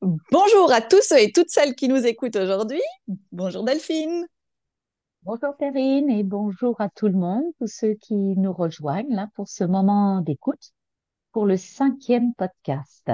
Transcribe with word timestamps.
Bonjour 0.00 0.70
à 0.72 0.80
tous 0.80 1.10
et 1.12 1.32
toutes 1.32 1.50
celles 1.50 1.74
qui 1.74 1.88
nous 1.88 2.06
écoutent 2.06 2.36
aujourd'hui. 2.36 2.80
Bonjour 3.32 3.64
Delphine. 3.64 4.26
Bonjour 5.24 5.56
Perrine 5.56 6.08
et 6.08 6.22
bonjour 6.22 6.80
à 6.80 6.88
tout 6.88 7.08
le 7.08 7.14
monde, 7.14 7.42
tous 7.58 7.66
ceux 7.66 7.94
qui 7.94 8.14
nous 8.14 8.52
rejoignent 8.52 9.12
là 9.12 9.28
pour 9.34 9.48
ce 9.48 9.64
moment 9.64 10.20
d'écoute 10.20 10.72
pour 11.32 11.46
le 11.46 11.56
cinquième 11.56 12.32
podcast. 12.34 13.10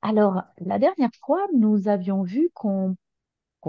Alors, 0.00 0.42
la 0.58 0.78
dernière 0.78 1.14
fois, 1.22 1.46
nous 1.54 1.86
avions 1.86 2.22
vu 2.22 2.50
qu'on 2.54 2.96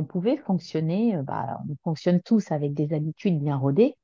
pouvait 0.07 0.37
fonctionner, 0.37 1.17
euh, 1.17 1.21
bah, 1.21 1.59
on 1.69 1.75
fonctionne 1.83 2.21
tous 2.21 2.49
avec 2.51 2.73
des 2.73 2.93
habitudes 2.93 3.39
bien 3.39 3.57
rodées, 3.57 3.97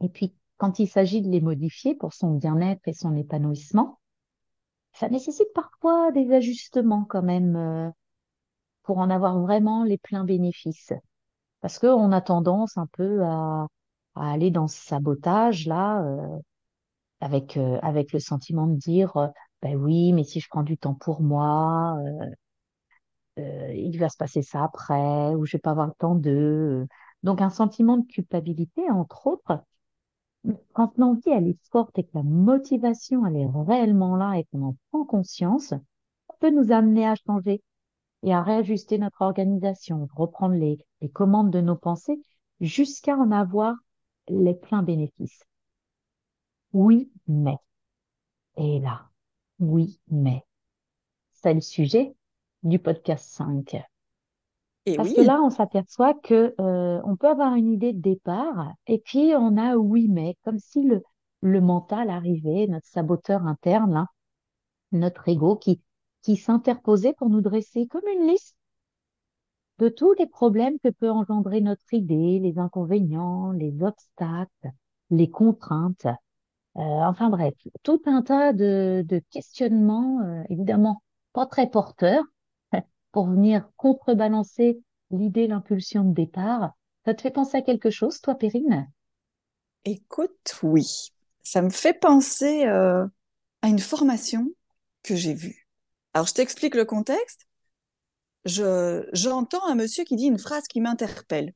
et 0.00 0.08
puis 0.08 0.32
quand 0.58 0.78
il 0.78 0.86
s'agit 0.86 1.22
de 1.22 1.28
les 1.28 1.40
modifier 1.40 1.96
pour 1.96 2.14
son 2.14 2.30
bien-être 2.30 2.86
et 2.86 2.92
son 2.92 3.16
épanouissement, 3.16 3.98
ça 4.96 5.08
nécessite 5.08 5.52
parfois 5.54 6.10
des 6.12 6.32
ajustements 6.32 7.04
quand 7.04 7.22
même 7.22 7.56
euh, 7.56 7.90
pour 8.82 8.98
en 8.98 9.10
avoir 9.10 9.40
vraiment 9.40 9.84
les 9.84 9.98
pleins 9.98 10.24
bénéfices. 10.24 10.92
Parce 11.60 11.78
qu'on 11.78 12.12
a 12.12 12.20
tendance 12.20 12.78
un 12.78 12.86
peu 12.92 13.22
à, 13.24 13.66
aller 14.14 14.50
dans 14.50 14.68
ce 14.68 14.78
sabotage 14.78 15.66
là, 15.66 16.02
euh, 16.02 16.38
avec, 17.20 17.56
euh, 17.58 17.78
avec 17.82 18.12
le 18.12 18.20
sentiment 18.20 18.66
de 18.66 18.76
dire, 18.76 19.12
ben 19.62 19.76
oui, 19.76 20.12
mais 20.12 20.24
si 20.24 20.40
je 20.40 20.48
prends 20.48 20.62
du 20.62 20.78
temps 20.78 20.94
pour 20.94 21.22
moi, 21.22 21.98
il 23.36 23.98
va 23.98 24.08
se 24.08 24.16
passer 24.16 24.42
ça 24.42 24.64
après, 24.64 25.34
ou 25.34 25.44
je 25.44 25.56
vais 25.56 25.60
pas 25.60 25.72
avoir 25.72 25.86
le 25.88 25.94
temps 25.98 26.14
de. 26.14 26.86
Donc 27.22 27.42
un 27.42 27.50
sentiment 27.50 27.98
de 27.98 28.06
culpabilité, 28.06 28.90
entre 28.90 29.26
autres. 29.26 29.62
Quand 30.72 30.96
l'envie, 30.98 31.30
elle 31.30 31.48
est 31.48 31.58
forte 31.70 31.98
et 31.98 32.04
que 32.04 32.10
la 32.14 32.22
motivation, 32.22 33.26
elle 33.26 33.36
est 33.36 33.48
réellement 33.66 34.16
là 34.16 34.34
et 34.38 34.44
qu'on 34.44 34.62
en 34.62 34.76
prend 34.90 35.04
conscience, 35.04 35.68
ça 35.68 35.80
peut 36.40 36.50
nous 36.50 36.72
amener 36.72 37.06
à 37.06 37.14
changer 37.14 37.62
et 38.22 38.32
à 38.34 38.42
réajuster 38.42 38.98
notre 38.98 39.22
organisation, 39.22 40.08
reprendre 40.14 40.54
les, 40.56 40.78
les 41.00 41.08
commandes 41.08 41.50
de 41.50 41.60
nos 41.60 41.76
pensées 41.76 42.20
jusqu'à 42.60 43.16
en 43.16 43.30
avoir 43.30 43.74
les 44.28 44.54
pleins 44.54 44.82
bénéfices. 44.82 45.44
Oui, 46.72 47.10
mais. 47.26 47.56
Et 48.56 48.80
là, 48.80 49.08
oui, 49.58 50.00
mais. 50.08 50.44
C'est 51.32 51.54
le 51.54 51.60
sujet 51.60 52.14
du 52.62 52.78
podcast 52.78 53.26
5. 53.30 53.76
Et 54.86 54.96
Parce 54.96 55.12
que 55.12 55.20
là, 55.20 55.40
on 55.42 55.50
s'aperçoit 55.50 56.14
que 56.14 56.54
euh, 56.60 57.00
on 57.04 57.16
peut 57.16 57.28
avoir 57.28 57.54
une 57.54 57.68
idée 57.68 57.92
de 57.92 58.00
départ 58.00 58.72
et 58.86 58.98
puis 58.98 59.32
on 59.36 59.56
a 59.56 59.76
oui, 59.76 60.08
mais, 60.08 60.36
comme 60.44 60.58
si 60.58 60.82
le, 60.82 61.02
le 61.40 61.60
mental 61.60 62.08
arrivait, 62.08 62.66
notre 62.68 62.86
saboteur 62.86 63.46
interne, 63.46 63.92
là, 63.92 64.06
notre 64.92 65.28
ego 65.28 65.56
qui, 65.56 65.80
qui 66.22 66.36
s'interposait 66.36 67.14
pour 67.14 67.30
nous 67.30 67.40
dresser 67.40 67.86
comme 67.86 68.08
une 68.08 68.28
liste 68.28 68.56
de 69.78 69.88
tous 69.88 70.12
les 70.14 70.26
problèmes 70.26 70.78
que 70.82 70.88
peut 70.88 71.10
engendrer 71.10 71.60
notre 71.60 71.92
idée, 71.92 72.38
les 72.40 72.58
inconvénients, 72.58 73.52
les 73.52 73.82
obstacles, 73.82 74.70
les 75.10 75.30
contraintes. 75.30 76.06
Euh, 76.76 76.80
enfin 76.80 77.30
bref, 77.30 77.54
tout 77.82 78.00
un 78.06 78.22
tas 78.22 78.52
de, 78.52 79.04
de 79.06 79.22
questionnements, 79.30 80.20
euh, 80.22 80.42
évidemment 80.50 81.02
pas 81.32 81.46
très 81.46 81.70
porteurs, 81.70 82.24
pour 83.16 83.28
venir 83.28 83.66
contrebalancer 83.78 84.78
l'idée, 85.10 85.46
l'impulsion 85.46 86.04
de 86.04 86.12
départ. 86.12 86.72
Ça 87.06 87.14
te 87.14 87.22
fait 87.22 87.30
penser 87.30 87.56
à 87.56 87.62
quelque 87.62 87.88
chose, 87.88 88.20
toi, 88.20 88.34
Perrine? 88.34 88.92
écoute, 89.86 90.58
oui. 90.62 91.14
Ça 91.42 91.62
me 91.62 91.70
fait 91.70 91.94
penser 91.94 92.66
euh, 92.66 93.06
à 93.62 93.68
une 93.68 93.78
formation 93.78 94.52
que 95.02 95.16
j'ai 95.16 95.32
vue. 95.32 95.66
Alors, 96.12 96.26
je 96.26 96.34
t'explique 96.34 96.74
le 96.74 96.84
contexte. 96.84 97.46
Je, 98.44 99.08
j'entends 99.14 99.66
un 99.66 99.76
monsieur 99.76 100.04
qui 100.04 100.16
dit 100.16 100.26
une 100.26 100.38
phrase 100.38 100.64
qui 100.68 100.82
m'interpelle. 100.82 101.54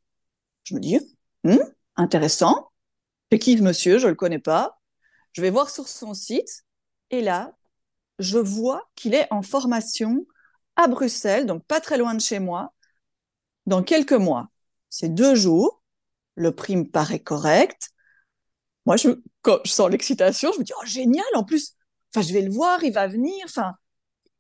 Je 0.64 0.74
me 0.74 0.80
dis, 0.80 0.98
Hum, 1.44 1.58
intéressant. 1.96 2.70
C'est 3.30 3.38
qui 3.38 3.58
ce 3.58 3.62
monsieur? 3.62 3.98
Je 3.98 4.08
le 4.08 4.14
connais 4.14 4.38
pas. 4.38 4.80
Je 5.32 5.42
vais 5.42 5.50
voir 5.50 5.68
sur 5.68 5.88
son 5.88 6.14
site. 6.14 6.64
Et 7.10 7.20
là, 7.20 7.54
je 8.18 8.38
vois 8.38 8.88
qu'il 8.94 9.12
est 9.12 9.28
en 9.30 9.42
formation 9.42 10.24
à 10.76 10.88
Bruxelles, 10.88 11.46
donc 11.46 11.64
pas 11.66 11.80
très 11.80 11.98
loin 11.98 12.14
de 12.14 12.20
chez 12.20 12.38
moi, 12.38 12.72
dans 13.66 13.82
quelques 13.82 14.12
mois. 14.12 14.48
C'est 14.88 15.14
deux 15.14 15.34
jours. 15.34 15.82
Le 16.36 16.52
prix 16.54 16.76
me 16.76 16.84
paraît 16.84 17.20
correct. 17.20 17.90
Moi, 18.86 18.96
je, 18.96 19.10
quand 19.42 19.58
je 19.64 19.70
sens 19.70 19.90
l'excitation, 19.90 20.52
je 20.52 20.58
me 20.58 20.64
dis, 20.64 20.72
oh, 20.80 20.86
génial, 20.86 21.24
en 21.34 21.44
plus, 21.44 21.76
enfin, 22.14 22.26
je 22.26 22.32
vais 22.32 22.42
le 22.42 22.50
voir, 22.50 22.82
il 22.82 22.92
va 22.92 23.06
venir, 23.08 23.44
enfin, 23.44 23.74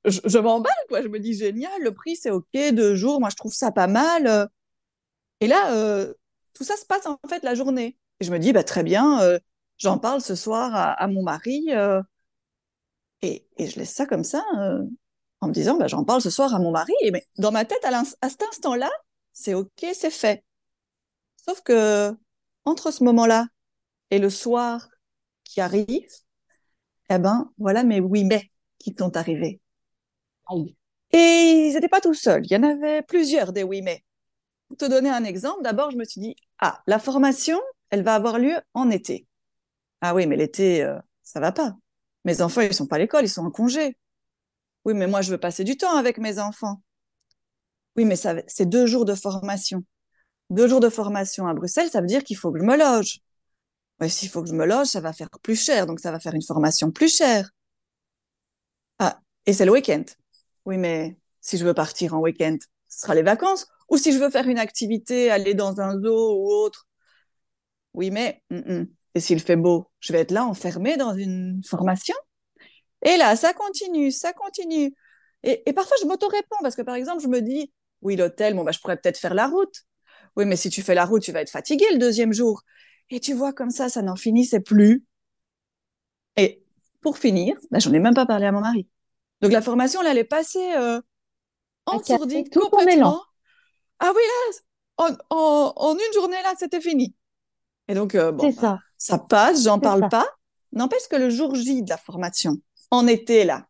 je, 0.04 0.38
m'emballe, 0.38 0.72
quoi. 0.88 1.02
Je 1.02 1.08
me 1.08 1.20
dis, 1.20 1.34
génial, 1.34 1.82
le 1.82 1.92
prix, 1.92 2.16
c'est 2.16 2.30
OK, 2.30 2.46
deux 2.54 2.94
jours, 2.94 3.20
moi, 3.20 3.30
je 3.30 3.36
trouve 3.36 3.52
ça 3.52 3.70
pas 3.70 3.86
mal. 3.86 4.48
Et 5.40 5.46
là, 5.46 5.74
euh, 5.74 6.14
tout 6.54 6.64
ça 6.64 6.76
se 6.76 6.86
passe, 6.86 7.06
en 7.06 7.18
fait, 7.28 7.42
la 7.42 7.54
journée. 7.54 7.98
Et 8.20 8.24
je 8.24 8.32
me 8.32 8.38
dis, 8.38 8.52
bah, 8.52 8.64
très 8.64 8.82
bien, 8.82 9.22
euh, 9.22 9.38
j'en 9.78 9.98
parle 9.98 10.20
ce 10.20 10.34
soir 10.34 10.72
à, 10.74 11.06
mon 11.08 11.22
mari, 11.22 11.66
euh, 11.70 12.02
et, 13.22 13.46
je 13.58 13.78
laisse 13.78 13.94
ça 13.94 14.06
comme 14.06 14.24
ça, 14.24 14.42
en 15.40 15.48
me 15.48 15.52
disant, 15.52 15.76
bah, 15.76 15.86
j'en 15.88 16.04
parle 16.04 16.20
ce 16.22 16.30
soir 16.30 16.54
à 16.54 16.58
mon 16.58 16.70
mari. 16.70 16.92
Et 17.02 17.10
mais 17.10 17.26
dans 17.38 17.52
ma 17.52 17.64
tête, 17.64 17.84
à, 17.84 18.02
à 18.20 18.28
cet 18.30 18.42
instant-là, 18.42 18.90
c'est 19.32 19.54
OK, 19.54 19.86
c'est 19.94 20.10
fait. 20.10 20.44
Sauf 21.36 21.60
que, 21.62 22.16
entre 22.64 22.90
ce 22.92 23.04
moment-là 23.04 23.46
et 24.10 24.18
le 24.18 24.30
soir 24.30 24.88
qui 25.44 25.60
arrive, 25.60 26.08
eh 27.10 27.18
ben, 27.18 27.52
voilà 27.58 27.82
mes 27.84 28.00
oui 28.00 28.24
mais 28.24 28.50
qui 28.78 28.94
sont 28.98 29.14
arrivés. 29.16 29.60
Et 31.12 31.68
ils 31.68 31.74
n'étaient 31.74 31.88
pas 31.88 32.00
tout 32.00 32.14
seuls. 32.14 32.44
Il 32.44 32.52
y 32.52 32.56
en 32.56 32.62
avait 32.62 33.02
plusieurs 33.02 33.52
des 33.52 33.62
oui 33.62 33.82
mais. 33.82 34.04
Pour 34.68 34.78
te 34.78 34.84
donner 34.86 35.10
un 35.10 35.24
exemple, 35.24 35.62
d'abord, 35.62 35.90
je 35.90 35.96
me 35.96 36.04
suis 36.04 36.20
dit, 36.20 36.36
ah, 36.60 36.82
la 36.86 36.98
formation, 36.98 37.60
elle 37.90 38.02
va 38.04 38.14
avoir 38.14 38.38
lieu 38.38 38.54
en 38.74 38.90
été. 38.90 39.26
Ah 40.00 40.14
oui, 40.14 40.26
mais 40.26 40.36
l'été, 40.36 40.82
euh, 40.84 40.98
ça 41.22 41.40
va 41.40 41.52
pas. 41.52 41.76
Mes 42.24 42.42
enfants, 42.42 42.62
ils 42.62 42.74
sont 42.74 42.86
pas 42.86 42.96
à 42.96 43.00
l'école, 43.00 43.24
ils 43.24 43.28
sont 43.30 43.44
en 43.44 43.50
congé. 43.50 43.96
Oui, 44.84 44.94
mais 44.94 45.06
moi, 45.06 45.22
je 45.22 45.30
veux 45.30 45.38
passer 45.38 45.64
du 45.64 45.76
temps 45.76 45.96
avec 45.96 46.18
mes 46.18 46.38
enfants. 46.38 46.80
Oui, 47.96 48.04
mais 48.04 48.16
c'est 48.16 48.66
deux 48.66 48.86
jours 48.86 49.04
de 49.04 49.14
formation. 49.14 49.84
Deux 50.50 50.68
jours 50.68 50.80
de 50.80 50.88
formation 50.88 51.46
à 51.46 51.54
Bruxelles, 51.54 51.90
ça 51.90 52.00
veut 52.00 52.06
dire 52.06 52.24
qu'il 52.24 52.36
faut 52.36 52.52
que 52.52 52.58
je 52.58 52.64
me 52.64 52.76
loge. 52.76 53.20
Ouais, 54.00 54.08
s'il 54.08 54.28
faut 54.28 54.42
que 54.42 54.48
je 54.48 54.54
me 54.54 54.66
loge, 54.66 54.88
ça 54.88 55.00
va 55.00 55.12
faire 55.12 55.28
plus 55.42 55.56
cher, 55.56 55.86
donc 55.86 56.00
ça 56.00 56.10
va 56.10 56.20
faire 56.20 56.34
une 56.34 56.42
formation 56.42 56.90
plus 56.90 57.14
chère. 57.14 57.50
Ah, 58.98 59.20
et 59.46 59.52
c'est 59.52 59.64
le 59.64 59.72
week-end. 59.72 60.04
Oui, 60.64 60.78
mais 60.78 61.18
si 61.40 61.58
je 61.58 61.64
veux 61.64 61.74
partir 61.74 62.14
en 62.14 62.20
week-end, 62.20 62.56
ce 62.88 63.00
sera 63.00 63.14
les 63.14 63.22
vacances. 63.22 63.66
Ou 63.88 63.96
si 63.96 64.12
je 64.12 64.18
veux 64.18 64.30
faire 64.30 64.48
une 64.48 64.58
activité, 64.58 65.30
aller 65.30 65.54
dans 65.54 65.80
un 65.80 66.00
zoo 66.00 66.36
ou 66.38 66.50
autre. 66.50 66.86
Oui, 67.94 68.10
mais, 68.10 68.42
et 69.14 69.20
s'il 69.20 69.40
fait 69.40 69.56
beau, 69.56 69.90
je 70.00 70.12
vais 70.12 70.20
être 70.20 70.30
là 70.30 70.44
enfermée 70.44 70.96
dans 70.96 71.14
une 71.14 71.60
formation? 71.64 72.14
Et 73.02 73.16
là, 73.16 73.36
ça 73.36 73.52
continue, 73.54 74.10
ça 74.10 74.32
continue. 74.32 74.94
Et, 75.42 75.62
et 75.68 75.72
parfois, 75.72 75.96
je 76.02 76.06
m'auto-réponds 76.06 76.56
parce 76.62 76.76
que, 76.76 76.82
par 76.82 76.94
exemple, 76.94 77.22
je 77.22 77.28
me 77.28 77.40
dis, 77.40 77.72
oui, 78.02 78.16
l'hôtel, 78.16 78.54
bon, 78.54 78.64
bah, 78.64 78.72
je 78.72 78.78
pourrais 78.80 78.96
peut-être 78.98 79.18
faire 79.18 79.34
la 79.34 79.46
route. 79.46 79.74
Oui, 80.36 80.44
mais 80.44 80.56
si 80.56 80.70
tu 80.70 80.82
fais 80.82 80.94
la 80.94 81.04
route, 81.04 81.22
tu 81.22 81.32
vas 81.32 81.40
être 81.40 81.50
fatigué 81.50 81.84
le 81.92 81.98
deuxième 81.98 82.32
jour. 82.32 82.62
Et 83.10 83.20
tu 83.20 83.32
vois, 83.34 83.52
comme 83.52 83.70
ça, 83.70 83.88
ça 83.88 84.02
n'en 84.02 84.16
finissait 84.16 84.60
plus. 84.60 85.04
Et 86.36 86.62
pour 87.00 87.18
finir, 87.18 87.56
bah, 87.70 87.78
j'en 87.78 87.92
ai 87.92 87.98
même 87.98 88.14
pas 88.14 88.26
parlé 88.26 88.46
à 88.46 88.52
mon 88.52 88.60
mari. 88.60 88.88
Donc 89.40 89.52
la 89.52 89.62
formation, 89.62 90.02
là, 90.02 90.10
elle 90.12 90.18
est 90.18 90.24
passée 90.24 90.74
euh, 90.76 91.00
tout 92.52 92.68
complètement. 92.70 93.22
Ah 94.00 94.12
oui, 94.14 94.22
là, 94.26 94.58
en, 95.30 95.36
en, 95.36 95.72
en 95.76 95.94
une 95.94 96.14
journée, 96.14 96.36
là, 96.42 96.54
c'était 96.58 96.80
fini. 96.80 97.14
Et 97.88 97.94
donc, 97.94 98.14
euh, 98.14 98.32
bon, 98.32 98.52
bah, 98.56 98.62
ça, 98.62 98.78
ça 98.98 99.18
passe, 99.18 99.64
j'en 99.64 99.80
parle 99.80 100.02
ça. 100.02 100.08
pas. 100.08 100.26
N'empêche 100.72 101.08
que 101.10 101.16
le 101.16 101.30
jour 101.30 101.54
J 101.54 101.82
de 101.82 101.90
la 101.90 101.96
formation, 101.98 102.58
en 102.90 103.06
été, 103.08 103.44
là, 103.44 103.66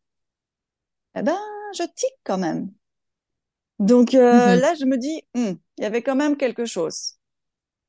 eh 1.15 1.23
ben, 1.23 1.39
je 1.75 1.85
tique 1.85 2.19
quand 2.25 2.39
même. 2.39 2.73
Donc 3.79 4.15
euh, 4.15 4.21
Mhm. 4.31 4.61
là, 4.61 4.75
je 4.75 4.85
me 4.85 4.97
dis, 4.99 5.23
hmm, 5.35 5.53
il 5.79 5.83
y 5.83 5.87
avait 5.87 6.03
quand 6.03 6.17
même 6.17 6.37
quelque 6.37 6.67
chose. 6.67 7.15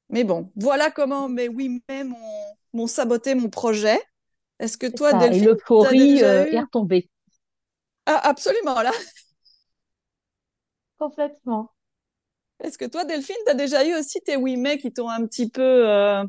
Mais 0.10 0.24
bon, 0.24 0.52
voilà 0.58 0.92
comment 0.92 1.30
mes 1.30 1.50
oui 1.50 1.82
mais 1.90 2.06
m'ont 2.74 2.88
saboté 2.88 3.36
mon 3.36 3.50
projet. 3.50 4.00
Est-ce 4.60 4.78
que 4.78 4.88
toi. 4.88 5.14
Et 5.32 5.40
Delphine, 5.40 5.50
tu 5.80 5.88
as 5.88 5.94
l'euphorie 5.94 5.96
déjà 5.96 6.26
euh, 6.26 6.46
est 6.52 6.60
eu... 6.60 6.62
retombée 6.62 7.10
Ah, 8.06 8.22
absolument, 8.30 8.82
là. 8.82 8.92
complètement. 10.98 11.72
Est-ce 12.64 12.78
que 12.78 12.86
toi, 12.86 13.06
Delphine, 13.06 13.36
tu 13.46 13.52
as 13.52 13.56
déjà 13.56 13.86
eu 13.88 13.96
aussi 13.96 14.22
tes 14.22 14.36
oui 14.38 14.58
mais 14.58 14.78
qui 14.78 14.94
t'ont 14.94 15.10
un 15.10 15.26
petit 15.28 15.50
peu 15.50 15.62
euh, 15.90 16.24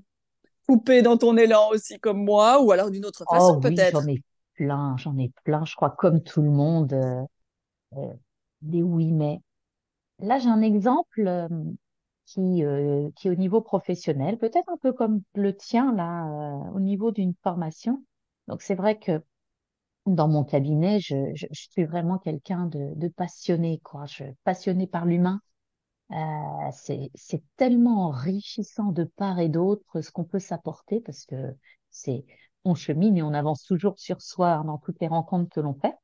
coupé 0.69 1.03
dans 1.03 1.19
ton 1.19 1.37
élan 1.37 1.71
aussi 1.71 2.01
comme 2.01 2.25
moi, 2.25 2.63
ou 2.63 2.73
alors 2.73 2.91
d'une 2.91 3.07
autre 3.07 3.27
façon 3.31 3.57
Oh 3.57 3.61
oui, 3.65 3.85
j'en 3.91 4.07
peut-être? 4.07 4.09
ai 4.09 4.23
j'en 4.69 5.17
ai 5.19 5.33
plein, 5.45 5.65
je 5.65 5.75
crois, 5.75 5.91
comme 5.91 6.23
tout 6.23 6.43
le 6.43 6.51
monde, 6.51 6.93
euh, 6.93 7.23
euh, 7.97 8.15
des 8.63 8.83
oui, 8.83 9.13
mais. 9.13 9.41
Là, 10.21 10.39
j'ai 10.39 10.49
un 10.49 10.63
exemple 10.63 11.27
euh, 11.27 11.49
qui, 12.27 12.65
euh, 12.65 13.11
qui 13.17 13.31
au 13.31 13.35
niveau 13.35 13.61
professionnel, 13.61 14.39
peut-être 14.39 14.69
un 14.69 14.77
peu 14.79 14.93
comme 14.93 15.23
le 15.35 15.57
tien, 15.57 15.95
là, 15.95 16.27
au 16.75 16.81
niveau 16.81 17.11
d'une 17.13 17.35
formation. 17.43 18.05
Donc, 18.49 18.63
c'est 18.63 18.75
vrai 18.75 18.99
que 18.99 19.23
dans 20.07 20.29
mon 20.29 20.45
cabinet, 20.45 21.01
je, 21.01 21.17
suis 21.53 21.85
vraiment 21.85 22.19
quelqu'un 22.19 22.67
de, 22.67 23.09
passionné, 23.09 23.81
quoi. 23.85 24.05
Passionné 24.45 24.87
par 24.87 25.07
l'humain. 25.07 25.41
C'est 26.73 27.43
tellement 27.57 28.07
enrichissant 28.07 28.93
de 28.93 29.05
part 29.05 29.41
et 29.41 29.49
d'autre 29.49 30.01
ce 30.01 30.11
qu'on 30.11 30.25
peut 30.25 30.39
s'apporter 30.39 31.01
parce 31.01 31.25
que 31.27 31.57
c'est, 31.91 32.25
on 32.65 32.75
chemine 32.75 33.17
et 33.17 33.23
on 33.23 33.35
avance 33.35 33.65
toujours 33.65 33.99
sur 33.99 34.21
soi 34.23 34.63
dans 34.65 34.79
toutes 34.79 35.01
les 35.01 35.09
rencontres 35.09 35.51
que 35.51 35.61
l'on 35.61 35.75
fait. 35.75 35.95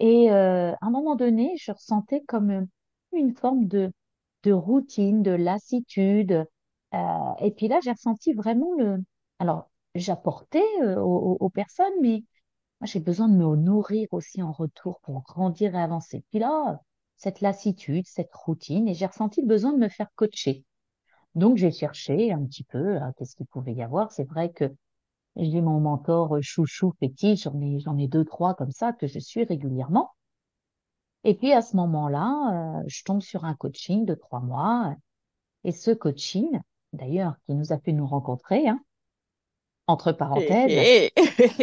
Et 0.00 0.30
euh, 0.30 0.72
à 0.72 0.86
un 0.86 0.90
moment 0.90 1.16
donné, 1.16 1.54
je 1.56 1.72
ressentais 1.72 2.22
comme 2.26 2.66
une 3.12 3.34
forme 3.34 3.66
de, 3.66 3.92
de 4.44 4.52
routine, 4.52 5.22
de 5.22 5.30
lassitude. 5.32 6.46
Euh, 6.94 7.34
et 7.40 7.50
puis 7.52 7.68
là, 7.68 7.80
j'ai 7.82 7.92
ressenti 7.92 8.32
vraiment 8.32 8.72
le... 8.78 8.98
Alors, 9.38 9.70
j'apportais 9.94 10.64
euh, 10.82 11.00
aux, 11.00 11.50
personnes, 11.50 11.92
mais 12.00 12.22
moi, 12.80 12.86
j'ai 12.86 13.00
besoin 13.00 13.28
de 13.28 13.34
me 13.34 13.56
nourrir 13.56 14.08
aussi 14.12 14.42
en 14.42 14.52
retour 14.52 15.00
pour 15.00 15.22
grandir 15.22 15.74
et 15.74 15.80
avancer. 15.82 16.24
Puis 16.30 16.38
là, 16.40 16.80
cette 17.16 17.40
lassitude, 17.40 18.06
cette 18.06 18.34
routine, 18.34 18.88
et 18.88 18.94
j'ai 18.94 19.06
ressenti 19.06 19.40
le 19.42 19.46
besoin 19.48 19.72
de 19.72 19.78
me 19.78 19.88
faire 19.88 20.08
coacher. 20.16 20.64
Donc, 21.34 21.56
j'ai 21.56 21.72
cherché 21.72 22.32
un 22.32 22.44
petit 22.44 22.64
peu 22.64 22.96
euh, 22.96 23.10
qu'est-ce 23.16 23.36
qu'il 23.36 23.46
pouvait 23.46 23.74
y 23.74 23.82
avoir. 23.82 24.12
C'est 24.12 24.24
vrai 24.28 24.50
que 24.52 24.72
j'ai 25.36 25.60
mon 25.60 25.80
mentor 25.80 26.36
euh, 26.36 26.40
chouchou 26.42 26.92
fétiche, 27.00 27.44
j'en 27.44 27.60
ai, 27.60 27.78
j'en 27.80 27.96
ai 27.98 28.08
deux, 28.08 28.24
trois 28.24 28.54
comme 28.54 28.72
ça 28.72 28.92
que 28.92 29.06
je 29.06 29.18
suis 29.18 29.44
régulièrement. 29.44 30.10
Et 31.24 31.34
puis, 31.34 31.52
à 31.52 31.60
ce 31.62 31.76
moment-là, 31.76 32.78
euh, 32.80 32.84
je 32.86 33.02
tombe 33.04 33.20
sur 33.22 33.44
un 33.44 33.54
coaching 33.54 34.04
de 34.04 34.14
trois 34.14 34.40
mois. 34.40 34.94
Et 35.64 35.72
ce 35.72 35.90
coaching, 35.92 36.60
d'ailleurs, 36.92 37.36
qui 37.46 37.54
nous 37.54 37.72
a 37.72 37.78
fait 37.78 37.92
nous 37.92 38.06
rencontrer, 38.06 38.68
hein, 38.68 38.80
entre 39.86 40.12
parenthèses, 40.12 40.76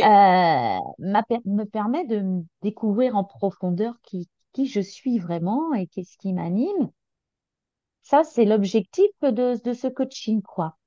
euh, 0.03 0.79
me 0.99 1.63
permet 1.63 2.05
de 2.05 2.43
découvrir 2.61 3.15
en 3.15 3.23
profondeur 3.23 3.95
qui, 4.03 4.29
qui 4.53 4.67
je 4.67 4.81
suis 4.81 5.19
vraiment 5.19 5.73
et 5.73 5.87
qu'est-ce 5.87 6.17
qui 6.17 6.33
m'anime. 6.33 6.91
Ça, 8.03 8.23
c'est 8.23 8.45
l'objectif 8.45 9.09
de, 9.23 9.59
de 9.63 9.73
ce 9.73 9.87
coaching, 9.87 10.43
quoi. 10.43 10.77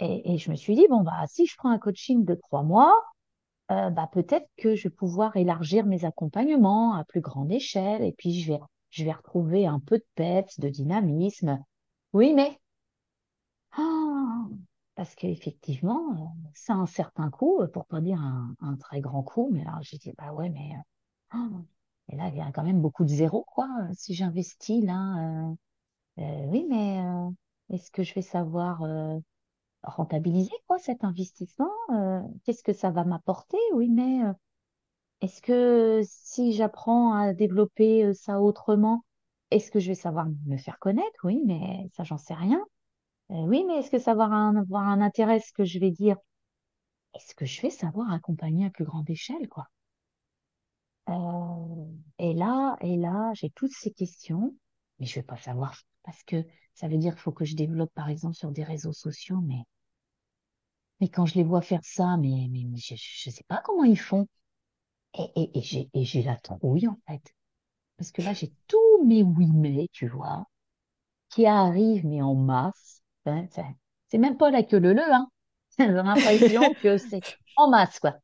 Et, 0.00 0.38
je 0.38 0.50
me 0.50 0.56
suis 0.56 0.74
dit, 0.76 0.86
bon, 0.88 1.02
bah, 1.02 1.24
si 1.26 1.46
je 1.46 1.56
prends 1.56 1.70
un 1.70 1.78
coaching 1.78 2.24
de 2.24 2.34
trois 2.34 2.62
mois, 2.62 2.94
euh, 3.70 3.90
bah, 3.90 4.08
peut-être 4.12 4.48
que 4.56 4.74
je 4.76 4.84
vais 4.88 4.94
pouvoir 4.94 5.36
élargir 5.36 5.86
mes 5.86 6.04
accompagnements 6.04 6.94
à 6.94 7.04
plus 7.04 7.20
grande 7.20 7.52
échelle 7.52 8.02
et 8.02 8.12
puis 8.12 8.40
je 8.40 8.52
vais, 8.52 8.60
je 8.90 9.04
vais 9.04 9.12
retrouver 9.12 9.66
un 9.66 9.80
peu 9.80 9.98
de 9.98 10.06
peps, 10.14 10.60
de 10.60 10.68
dynamisme. 10.68 11.62
Oui, 12.12 12.32
mais, 12.34 12.58
ah, 13.72 14.46
parce 14.94 15.14
qu'effectivement, 15.14 16.34
ça 16.54 16.74
a 16.74 16.76
un 16.76 16.86
certain 16.86 17.30
coût, 17.30 17.60
euh, 17.62 17.68
pour 17.68 17.86
pas 17.86 18.00
dire 18.00 18.20
un, 18.20 18.76
très 18.76 19.00
grand 19.00 19.22
coût, 19.22 19.48
mais 19.52 19.64
là, 19.64 19.78
j'ai 19.82 19.98
dit, 19.98 20.12
bah 20.16 20.32
ouais, 20.32 20.48
mais, 20.50 20.72
ah, 21.30 21.48
et 22.08 22.16
là, 22.16 22.28
il 22.28 22.36
y 22.36 22.40
a 22.40 22.50
quand 22.52 22.64
même 22.64 22.80
beaucoup 22.80 23.04
de 23.04 23.10
zéros, 23.10 23.44
quoi. 23.54 23.68
Si 23.94 24.14
j'investis 24.14 24.84
là, 24.84 25.52
euh, 26.18 26.46
oui, 26.48 26.66
mais 26.68 27.00
est-ce 27.70 27.90
que 27.90 28.02
je 28.02 28.14
vais 28.14 28.22
savoir 28.22 28.82
rentabiliser, 29.90 30.52
quoi, 30.66 30.78
cet 30.78 31.04
investissement? 31.04 31.70
Euh, 31.92 32.20
qu'est-ce 32.44 32.62
que 32.62 32.72
ça 32.72 32.90
va 32.90 33.04
m'apporter? 33.04 33.58
Oui, 33.74 33.88
mais 33.88 34.24
euh, 34.24 34.32
est-ce 35.20 35.42
que 35.42 36.02
si 36.04 36.52
j'apprends 36.52 37.14
à 37.14 37.32
développer 37.34 38.04
euh, 38.04 38.14
ça 38.14 38.40
autrement, 38.40 39.04
est-ce 39.50 39.70
que 39.70 39.80
je 39.80 39.88
vais 39.88 39.94
savoir 39.94 40.28
me 40.46 40.56
faire 40.58 40.78
connaître? 40.78 41.20
Oui, 41.24 41.42
mais 41.46 41.88
ça, 41.94 42.04
j'en 42.04 42.18
sais 42.18 42.34
rien. 42.34 42.64
Oui, 43.30 43.64
mais 43.66 43.78
est-ce 43.78 43.90
que 43.90 43.98
ça 43.98 44.14
va 44.14 44.24
avoir 44.24 44.38
un, 44.38 44.56
avoir 44.56 44.82
un 44.84 45.00
intérêt, 45.00 45.40
ce 45.40 45.52
que 45.52 45.64
je 45.64 45.78
vais 45.78 45.90
dire? 45.90 46.16
Est-ce 47.14 47.34
que 47.34 47.44
je 47.44 47.60
vais 47.60 47.70
savoir 47.70 48.10
accompagner 48.12 48.64
à 48.66 48.70
plus 48.70 48.86
grande 48.86 49.10
échelle, 49.10 49.48
quoi? 49.48 49.68
Et 52.18 52.34
là, 52.34 52.76
et 52.80 52.96
là, 52.96 53.32
j'ai 53.34 53.50
toutes 53.50 53.72
ces 53.72 53.92
questions, 53.92 54.54
mais 54.98 55.06
je 55.06 55.14
vais 55.16 55.22
pas 55.22 55.36
savoir 55.36 55.74
parce 56.02 56.22
que 56.24 56.44
ça 56.74 56.88
veut 56.88 56.98
dire 56.98 57.14
qu'il 57.14 57.22
faut 57.22 57.32
que 57.32 57.44
je 57.44 57.56
développe, 57.56 57.92
par 57.94 58.08
exemple, 58.08 58.34
sur 58.34 58.50
des 58.50 58.64
réseaux 58.64 58.92
sociaux, 58.92 59.40
mais, 59.42 59.62
mais 61.00 61.08
quand 61.08 61.26
je 61.26 61.34
les 61.36 61.44
vois 61.44 61.62
faire 61.62 61.84
ça, 61.84 62.16
mais, 62.18 62.48
mais, 62.50 62.64
mais 62.66 62.78
je, 62.78 62.94
je 62.96 63.30
sais 63.30 63.44
pas 63.48 63.62
comment 63.64 63.84
ils 63.84 63.98
font. 63.98 64.26
Et, 65.18 65.30
et, 65.36 65.58
et 65.58 65.62
j'ai, 65.62 65.90
et 65.94 66.04
j'ai 66.04 66.22
la 66.22 66.36
trouille, 66.36 66.88
en 66.88 66.98
fait. 67.08 67.22
Parce 67.98 68.12
que 68.12 68.22
là, 68.22 68.32
j'ai 68.34 68.52
tous 68.68 69.04
mes 69.06 69.22
oui 69.24 69.48
mais, 69.54 69.88
tu 69.92 70.08
vois, 70.08 70.46
qui 71.30 71.46
arrivent, 71.46 72.06
mais 72.06 72.22
en 72.22 72.34
masse. 72.34 73.02
Hein, 73.26 73.46
c'est 73.50 73.64
c'est 74.08 74.18
même 74.18 74.36
pas 74.38 74.50
la 74.50 74.62
queue 74.62 74.78
leu 74.78 74.94
leu, 74.94 75.02
hein. 75.12 75.28
J'ai 75.78 75.88
l'impression 75.88 76.74
que 76.82 76.98
c'est 76.98 77.24
en 77.56 77.70
masse, 77.70 78.00
quoi. 78.00 78.16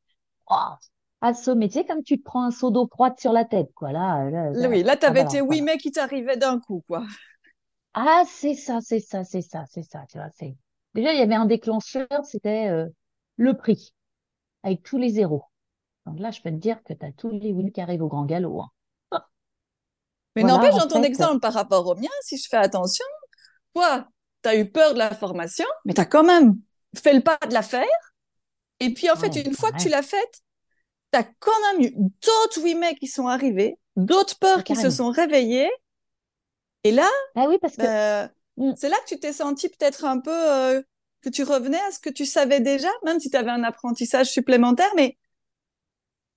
Oh, 0.50 0.74
assommé, 1.22 1.68
tu 1.68 1.74
sais, 1.74 1.86
comme 1.86 2.02
tu 2.04 2.18
te 2.18 2.24
prends 2.24 2.44
un 2.44 2.50
seau 2.52 2.70
d'eau 2.72 2.88
froide 2.88 3.18
sur 3.20 3.32
la 3.32 3.44
tête, 3.46 3.72
quoi. 3.74 3.92
Là, 3.92 4.30
là, 4.30 4.54
ça- 4.56 4.68
Oui, 4.68 4.82
là, 4.82 4.96
tu 4.96 5.06
ah, 5.06 5.12
tes 5.28 5.40
oui, 5.42 5.60
mais 5.62 5.76
qui 5.78 5.90
t'arrivaient 5.92 6.36
d'un 6.38 6.58
coup, 6.60 6.82
quoi. 6.86 7.04
Ah, 7.94 8.22
c'est 8.28 8.54
ça, 8.54 8.80
c'est 8.80 9.00
ça, 9.00 9.24
c'est 9.24 9.42
ça, 9.42 9.64
c'est 9.68 9.82
ça, 9.82 10.04
tu 10.08 10.18
vois. 10.18 10.30
C'est... 10.30 10.56
Déjà, 10.94 11.12
il 11.12 11.18
y 11.18 11.22
avait 11.22 11.34
un 11.34 11.46
déclencheur, 11.46 12.06
c'était 12.24 12.68
euh, 12.68 12.86
le 13.36 13.56
prix, 13.56 13.94
avec 14.62 14.82
tous 14.82 14.98
les 14.98 15.10
zéros. 15.10 15.44
Donc 16.06 16.20
là, 16.20 16.30
je 16.30 16.40
peux 16.40 16.50
te 16.50 16.56
dire 16.56 16.82
que 16.84 16.92
tu 16.92 17.04
as 17.06 17.12
tous 17.12 17.30
les 17.30 17.52
wins 17.52 17.70
qui 17.72 17.80
arrivent 17.80 18.02
au 18.02 18.08
grand 18.08 18.24
galop. 18.26 18.62
hein. 18.62 18.70
Mais 20.36 20.42
Voilà, 20.42 20.58
n'empêche, 20.58 20.74
dans 20.76 20.88
ton 20.88 21.02
fait. 21.02 21.08
exemple 21.08 21.40
par 21.40 21.52
rapport 21.52 21.86
au 21.86 21.94
mien, 21.94 22.08
si 22.22 22.36
je 22.38 22.48
fais 22.48 22.56
attention, 22.56 23.04
toi, 23.74 24.08
tu 24.42 24.48
as 24.48 24.56
eu 24.56 24.70
peur 24.70 24.94
de 24.94 24.98
la 24.98 25.14
formation, 25.14 25.66
mais 25.84 25.94
tu 25.94 26.00
as 26.00 26.06
quand 26.06 26.24
même 26.24 26.60
fait 26.96 27.14
le 27.14 27.22
pas 27.22 27.38
de 27.48 27.54
la 27.54 27.62
faire. 27.62 27.86
Et 28.80 28.92
puis, 28.94 29.10
en 29.10 29.16
fait, 29.16 29.36
Ouais, 29.36 29.42
une 29.46 29.54
fois 29.54 29.70
que 29.72 29.78
tu 29.82 29.88
l'as 29.88 30.02
faite, 30.02 30.42
tu 31.12 31.18
as 31.18 31.24
quand 31.40 31.52
même 31.72 31.86
eu 31.86 31.92
d'autres 31.96 32.62
oui, 32.62 32.74
mais 32.74 32.94
qui 32.96 33.08
sont 33.08 33.28
arrivés, 33.28 33.78
d'autres 33.96 34.38
peurs 34.38 34.64
qui 34.64 34.76
se 34.76 34.90
sont 34.90 35.10
réveillées. 35.10 35.70
Et 36.84 36.92
là, 36.92 37.08
Ah 37.34 37.46
oui, 37.48 37.58
parce 37.60 37.76
que 37.76 37.86
ben, 37.86 38.30
mm, 38.56 38.72
c'est 38.76 38.88
là 38.88 38.96
que 39.04 39.14
tu 39.14 39.18
t'es 39.20 39.32
senti 39.32 39.68
peut-être 39.68 40.04
un 40.04 40.20
peu 40.20 40.30
euh, 40.30 40.82
que 41.22 41.30
tu 41.30 41.42
revenais 41.42 41.80
à 41.80 41.90
ce 41.90 41.98
que 42.00 42.10
tu 42.10 42.26
savais 42.26 42.60
déjà, 42.60 42.88
même 43.04 43.20
si 43.20 43.30
tu 43.30 43.36
avais 43.36 43.50
un 43.50 43.64
apprentissage 43.64 44.30
supplémentaire, 44.30 44.90
mais 44.96 45.16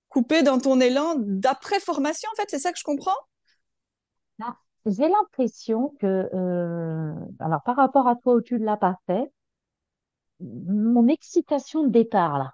coupé 0.10 0.44
dans 0.44 0.60
ton 0.60 0.80
élan 0.80 1.16
d'après-formation, 1.18 2.30
en 2.34 2.36
fait, 2.36 2.50
c'est 2.50 2.60
ça 2.60 2.72
que 2.72 2.80
je 2.80 2.84
comprends? 2.84 3.16
j'ai 4.90 5.10
l'impression 5.10 5.94
que, 6.00 6.30
euh, 6.34 7.14
alors 7.40 7.62
par 7.64 7.76
rapport 7.76 8.08
à 8.08 8.16
toi 8.16 8.36
où 8.36 8.42
tu 8.42 8.58
ne 8.58 8.64
l'as 8.66 8.78
pas 8.78 8.96
fait, 9.06 9.30
mon 10.40 11.08
excitation 11.08 11.84
de 11.84 11.90
départ, 11.90 12.38
là, 12.38 12.54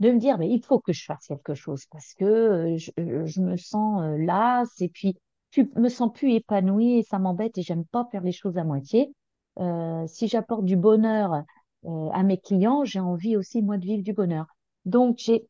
de 0.00 0.10
me 0.10 0.18
dire, 0.18 0.38
mais 0.38 0.50
il 0.50 0.62
faut 0.64 0.80
que 0.80 0.92
je 0.92 1.04
fasse 1.04 1.26
quelque 1.26 1.54
chose 1.54 1.86
parce 1.90 2.14
que 2.14 2.24
euh, 2.24 2.76
je, 2.76 2.90
euh, 2.98 3.24
je 3.26 3.40
me 3.40 3.56
sens 3.56 4.02
euh, 4.02 4.16
lasse 4.18 4.80
et 4.80 4.88
puis 4.88 5.16
je 5.52 5.62
me 5.76 5.88
sens 5.88 6.10
plus 6.12 6.32
épanouie 6.32 6.98
et 6.98 7.02
ça 7.02 7.18
m'embête 7.18 7.58
et 7.58 7.62
j'aime 7.62 7.84
pas 7.84 8.06
faire 8.10 8.22
les 8.22 8.32
choses 8.32 8.56
à 8.58 8.64
moitié. 8.64 9.14
Euh, 9.58 10.06
si 10.06 10.28
j'apporte 10.28 10.64
du 10.64 10.76
bonheur 10.76 11.44
euh, 11.84 12.08
à 12.12 12.22
mes 12.22 12.38
clients, 12.38 12.84
j'ai 12.84 13.00
envie 13.00 13.36
aussi, 13.36 13.62
moi, 13.62 13.76
de 13.76 13.84
vivre 13.84 14.02
du 14.02 14.14
bonheur. 14.14 14.46
Donc, 14.86 15.18
j'ai, 15.18 15.46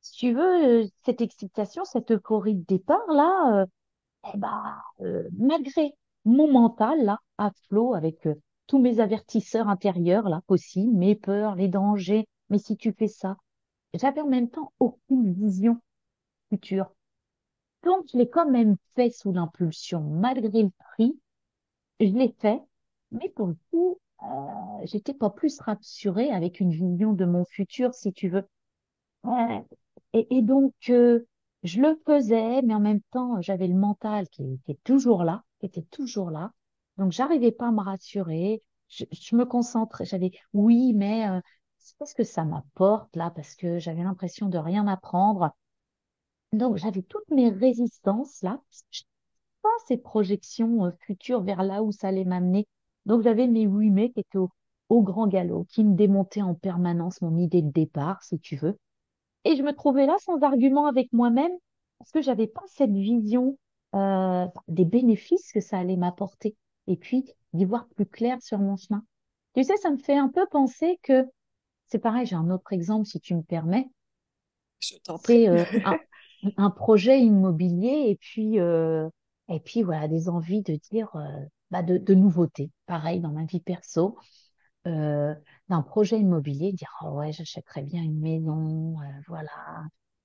si 0.00 0.12
tu 0.12 0.32
veux, 0.32 0.82
euh, 0.82 0.86
cette 1.04 1.20
excitation, 1.20 1.84
cette 1.84 2.12
euphorie 2.12 2.54
de 2.54 2.64
départ, 2.64 3.06
là, 3.12 3.66
eh 4.32 4.38
ben, 4.38 4.82
malgré 5.38 5.94
mon 6.24 6.50
mental, 6.50 7.04
là, 7.04 7.18
à 7.38 7.50
flot 7.68 7.94
avec 7.94 8.28
tous 8.66 8.78
mes 8.78 9.00
avertisseurs 9.00 9.68
intérieurs, 9.68 10.28
là, 10.28 10.42
possibles, 10.46 10.96
mes 10.96 11.16
peurs, 11.16 11.56
les 11.56 11.68
dangers, 11.68 12.26
mais 12.50 12.58
si 12.58 12.76
tu 12.76 12.92
fais 12.92 13.08
ça, 13.08 13.36
j'avais 13.94 14.20
en 14.20 14.28
même 14.28 14.48
temps 14.50 14.72
aucune 14.78 15.32
vision 15.32 15.78
future. 16.50 16.90
Donc, 17.84 18.06
je 18.12 18.18
l'ai 18.18 18.28
quand 18.28 18.48
même 18.48 18.76
fait 18.94 19.10
sous 19.10 19.32
l'impulsion, 19.32 20.00
malgré 20.00 20.62
le 20.62 20.70
prix. 20.94 21.18
Je 22.00 22.06
l'ai 22.06 22.34
fait, 22.38 22.60
mais 23.10 23.28
pour 23.30 23.46
le 23.48 23.56
coup, 23.70 23.98
euh, 24.22 24.26
j'étais 24.84 25.14
pas 25.14 25.30
plus 25.30 25.60
rassurée 25.60 26.30
avec 26.30 26.60
une 26.60 26.70
vision 26.70 27.12
de 27.12 27.24
mon 27.24 27.44
futur, 27.44 27.94
si 27.94 28.12
tu 28.12 28.28
veux. 28.28 28.46
Ouais. 29.24 29.64
Et, 30.12 30.42
donc, 30.42 30.74
euh, 30.88 31.26
je 31.62 31.80
le 31.80 32.00
faisais, 32.06 32.62
mais 32.62 32.74
en 32.74 32.80
même 32.80 33.00
temps, 33.12 33.40
j'avais 33.40 33.68
le 33.68 33.74
mental 33.74 34.28
qui 34.28 34.42
était 34.54 34.78
toujours 34.84 35.24
là, 35.24 35.44
qui 35.60 35.66
était 35.66 35.82
toujours 35.82 36.30
là. 36.30 36.52
Donc, 36.96 37.12
j'arrivais 37.12 37.52
pas 37.52 37.68
à 37.68 37.72
me 37.72 37.80
rassurer. 37.80 38.62
Je, 38.88 39.04
je 39.12 39.36
me 39.36 39.44
concentrais. 39.44 40.04
J'avais, 40.04 40.32
oui, 40.52 40.92
mais 40.94 41.28
euh, 41.28 41.40
c'est 41.78 41.96
parce 41.98 42.14
que 42.14 42.24
ça 42.24 42.44
m'apporte 42.44 43.14
là, 43.16 43.30
parce 43.30 43.54
que 43.54 43.78
j'avais 43.78 44.02
l'impression 44.02 44.48
de 44.48 44.58
rien 44.58 44.86
apprendre. 44.86 45.50
Donc, 46.52 46.76
j'avais 46.76 47.02
toutes 47.02 47.30
mes 47.30 47.48
résistances 47.50 48.42
là. 48.42 48.60
Je 48.90 49.02
pas 49.62 49.68
ces 49.86 49.98
projections 49.98 50.86
euh, 50.86 50.90
futures 51.06 51.42
vers 51.42 51.62
là 51.62 51.82
où 51.82 51.92
ça 51.92 52.08
allait 52.08 52.24
m'amener. 52.24 52.66
Donc, 53.06 53.22
j'avais 53.22 53.46
mes 53.46 53.66
oui, 53.66 53.90
mais 53.90 54.10
qui 54.10 54.20
étaient 54.20 54.38
au, 54.38 54.50
au 54.88 55.02
grand 55.02 55.26
galop, 55.26 55.64
qui 55.64 55.84
me 55.84 55.94
démontaient 55.94 56.42
en 56.42 56.54
permanence 56.54 57.22
mon 57.22 57.36
idée 57.36 57.62
de 57.62 57.70
départ, 57.70 58.22
si 58.22 58.38
tu 58.38 58.56
veux. 58.56 58.78
Et 59.44 59.56
je 59.56 59.62
me 59.62 59.72
trouvais 59.72 60.06
là 60.06 60.16
sans 60.20 60.42
argument 60.42 60.86
avec 60.86 61.12
moi-même 61.12 61.52
parce 61.98 62.10
que 62.10 62.20
j'avais 62.20 62.46
pas 62.46 62.62
cette 62.66 62.90
vision 62.90 63.58
euh, 63.94 64.46
des 64.68 64.84
bénéfices 64.84 65.52
que 65.52 65.60
ça 65.60 65.78
allait 65.78 65.96
m'apporter 65.96 66.56
et 66.86 66.96
puis 66.96 67.32
d'y 67.52 67.64
voir 67.64 67.86
plus 67.88 68.06
clair 68.06 68.40
sur 68.42 68.58
mon 68.58 68.76
chemin. 68.76 69.04
Tu 69.54 69.64
sais, 69.64 69.76
ça 69.76 69.90
me 69.90 69.98
fait 69.98 70.16
un 70.16 70.28
peu 70.28 70.46
penser 70.50 70.98
que 71.02 71.24
c'est 71.86 71.98
pareil, 71.98 72.26
j'ai 72.26 72.36
un 72.36 72.50
autre 72.50 72.72
exemple 72.72 73.06
si 73.06 73.20
tu 73.20 73.34
me 73.34 73.42
permets. 73.42 73.88
Je 74.78 74.96
t'en 75.02 75.18
prie. 75.18 75.44
C'est 75.44 75.48
euh, 75.48 75.64
un, 75.84 75.98
un 76.56 76.70
projet 76.70 77.20
immobilier 77.20 78.06
et 78.08 78.16
puis, 78.16 78.60
euh, 78.60 79.08
et 79.48 79.60
puis 79.60 79.82
voilà, 79.82 80.08
des 80.08 80.28
envies 80.28 80.62
de 80.62 80.76
dire 80.90 81.10
euh, 81.16 81.26
bah, 81.70 81.82
de, 81.82 81.98
de 81.98 82.14
nouveautés. 82.14 82.70
Pareil 82.86 83.20
dans 83.20 83.32
ma 83.32 83.44
vie 83.44 83.60
perso, 83.60 84.18
euh, 84.86 85.34
d'un 85.68 85.82
projet 85.82 86.18
immobilier, 86.20 86.72
dire 86.72 86.90
oh 87.02 87.10
ouais, 87.18 87.32
j'achèterais 87.32 87.82
bien 87.82 88.02
une 88.02 88.20
maison, 88.20 89.00
euh, 89.00 89.04
voilà, 89.28 89.50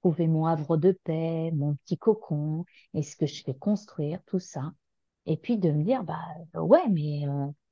trouver 0.01 0.27
mon 0.27 0.45
havre 0.45 0.77
de 0.77 0.91
paix, 1.03 1.51
mon 1.53 1.75
petit 1.75 1.97
cocon, 1.97 2.65
et 2.93 3.03
ce 3.03 3.15
que 3.17 3.25
je 3.25 3.43
fais 3.43 3.55
construire, 3.55 4.19
tout 4.25 4.39
ça? 4.39 4.71
Et 5.25 5.37
puis 5.37 5.57
de 5.57 5.71
me 5.71 5.83
dire 5.83 6.03
bah 6.03 6.19
ouais, 6.55 6.87
mais 6.89 7.23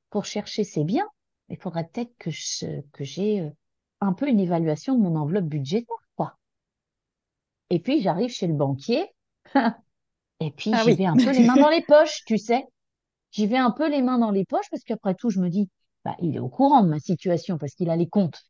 pour 0.10 0.26
chercher 0.26 0.64
c'est 0.64 0.84
bien, 0.84 1.08
il 1.50 1.58
faudrait 1.58 1.88
peut-être 1.88 2.16
que 2.18 2.32
je, 2.32 2.82
que 2.94 3.04
j'ai 3.04 3.52
un 4.02 4.14
peu 4.14 4.28
une 4.30 4.40
évaluation 4.40 4.96
de 4.98 5.02
mon 5.04 5.16
enveloppe 5.16 5.46
budgétaire. 5.46 5.96
Et 7.74 7.80
puis 7.82 8.02
j'arrive 8.02 8.30
chez 8.32 8.48
le 8.48 8.54
banquier. 8.54 9.06
Et 10.40 10.52
puis, 10.52 10.76
Ah 10.76 10.78
j'y 10.78 10.94
oui. 10.94 10.96
vais 10.96 11.06
un 11.06 11.18
peu 11.18 11.32
les 11.32 11.44
mains 11.44 11.58
dans 11.58 11.70
les 11.70 11.82
poches, 11.84 12.24
tu 12.26 12.38
sais. 12.38 12.66
J'y 13.32 13.48
vais 13.48 13.58
un 13.58 13.72
peu 13.72 13.90
les 13.90 14.02
mains 14.02 14.20
dans 14.20 14.32
les 14.32 14.46
poches 14.46 14.70
parce 14.72 14.84
qu'après 14.84 15.16
tout, 15.16 15.30
je 15.32 15.40
me 15.42 15.50
dis, 15.50 15.70
bah, 16.06 16.16
il 16.22 16.36
est 16.36 16.40
au 16.40 16.50
courant 16.50 16.84
de 16.84 16.90
ma 16.90 17.00
situation 17.00 17.58
parce 17.58 17.74
qu'il 17.76 17.90
a 17.92 17.98
les 17.98 18.10
comptes. 18.10 18.42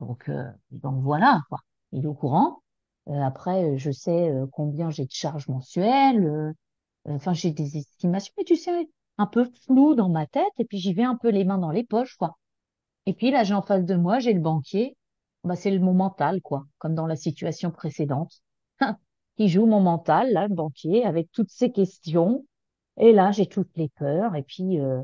Donc, 0.00 0.28
euh, 0.30 0.44
donc 0.72 1.02
voilà, 1.02 1.40
quoi. 1.48 1.60
Il 1.92 2.04
est 2.04 2.08
au 2.08 2.14
courant. 2.14 2.62
Euh, 3.08 3.20
après, 3.22 3.64
euh, 3.74 3.78
je 3.78 3.90
sais 3.92 4.30
euh, 4.30 4.46
combien 4.52 4.90
j'ai 4.90 5.04
de 5.06 5.12
charges 5.12 5.48
mensuelles. 5.48 6.54
Enfin, 7.06 7.34
j'ai 7.34 7.52
des 7.52 7.78
estimations, 7.78 8.32
mais 8.38 8.44
tu 8.44 8.56
sais, 8.56 8.88
un 9.18 9.26
peu 9.26 9.44
flou 9.66 9.94
dans 9.94 10.08
ma 10.10 10.26
tête. 10.26 10.44
Et 10.58 10.64
puis, 10.66 10.78
j'y 10.78 10.94
vais 10.94 11.04
un 11.04 11.16
peu 11.16 11.30
les 11.30 11.44
mains 11.44 11.58
dans 11.58 11.72
les 11.72 11.84
poches, 11.84 12.16
quoi. 12.16 12.38
Et 13.06 13.14
puis 13.14 13.30
là, 13.30 13.44
j'ai 13.44 13.54
en 13.54 13.62
face 13.62 13.84
de 13.84 13.94
moi, 13.94 14.18
j'ai 14.18 14.32
le 14.32 14.40
banquier. 14.40 14.96
Bah, 15.44 15.56
c'est 15.56 15.70
le 15.70 15.80
mon 15.80 15.94
mental, 15.94 16.40
quoi, 16.42 16.66
comme 16.78 16.94
dans 16.96 17.06
la 17.06 17.16
situation 17.16 17.70
précédente. 17.70 18.42
Qui 19.36 19.48
joue 19.48 19.66
mon 19.66 19.80
mental, 19.80 20.32
là, 20.32 20.48
le 20.48 20.54
banquier, 20.54 21.04
avec 21.04 21.30
toutes 21.32 21.50
ces 21.50 21.72
questions. 21.72 22.46
Et 22.98 23.12
là, 23.12 23.30
j'ai 23.32 23.46
toutes 23.46 23.76
les 23.76 23.88
peurs. 23.88 24.36
Et 24.36 24.42
puis, 24.42 24.78
euh, 24.80 25.02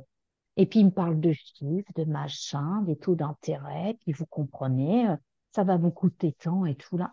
et 0.57 0.67
puis, 0.67 0.81
il 0.81 0.87
me 0.87 0.91
parle 0.91 1.21
de 1.21 1.33
chiffres, 1.33 1.93
de 1.97 2.05
machin, 2.05 2.83
des 2.83 2.97
taux 2.97 3.15
d'intérêt. 3.15 3.97
Puis, 4.01 4.13
vous 4.13 4.27
comprenez, 4.27 5.09
euh, 5.09 5.17
ça 5.55 5.65
va 5.65 5.77
vous 5.77 5.91
coûter 5.91 6.33
tant 6.33 6.67
et 6.67 6.75
tout 6.75 6.99
là. 6.99 7.11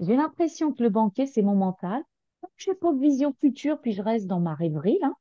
J'ai 0.00 0.16
l'impression 0.16 0.72
que 0.72 0.82
le 0.82 0.90
banquier, 0.90 1.26
c'est 1.26 1.42
mon 1.42 1.54
mental. 1.54 2.02
Je 2.56 2.70
n'ai 2.70 2.76
pas 2.76 2.92
de 2.92 2.98
vision 3.00 3.34
future, 3.40 3.80
puis 3.80 3.92
je 3.92 4.02
reste 4.02 4.26
dans 4.26 4.40
ma 4.40 4.54
rêverie, 4.54 4.98
là, 5.00 5.12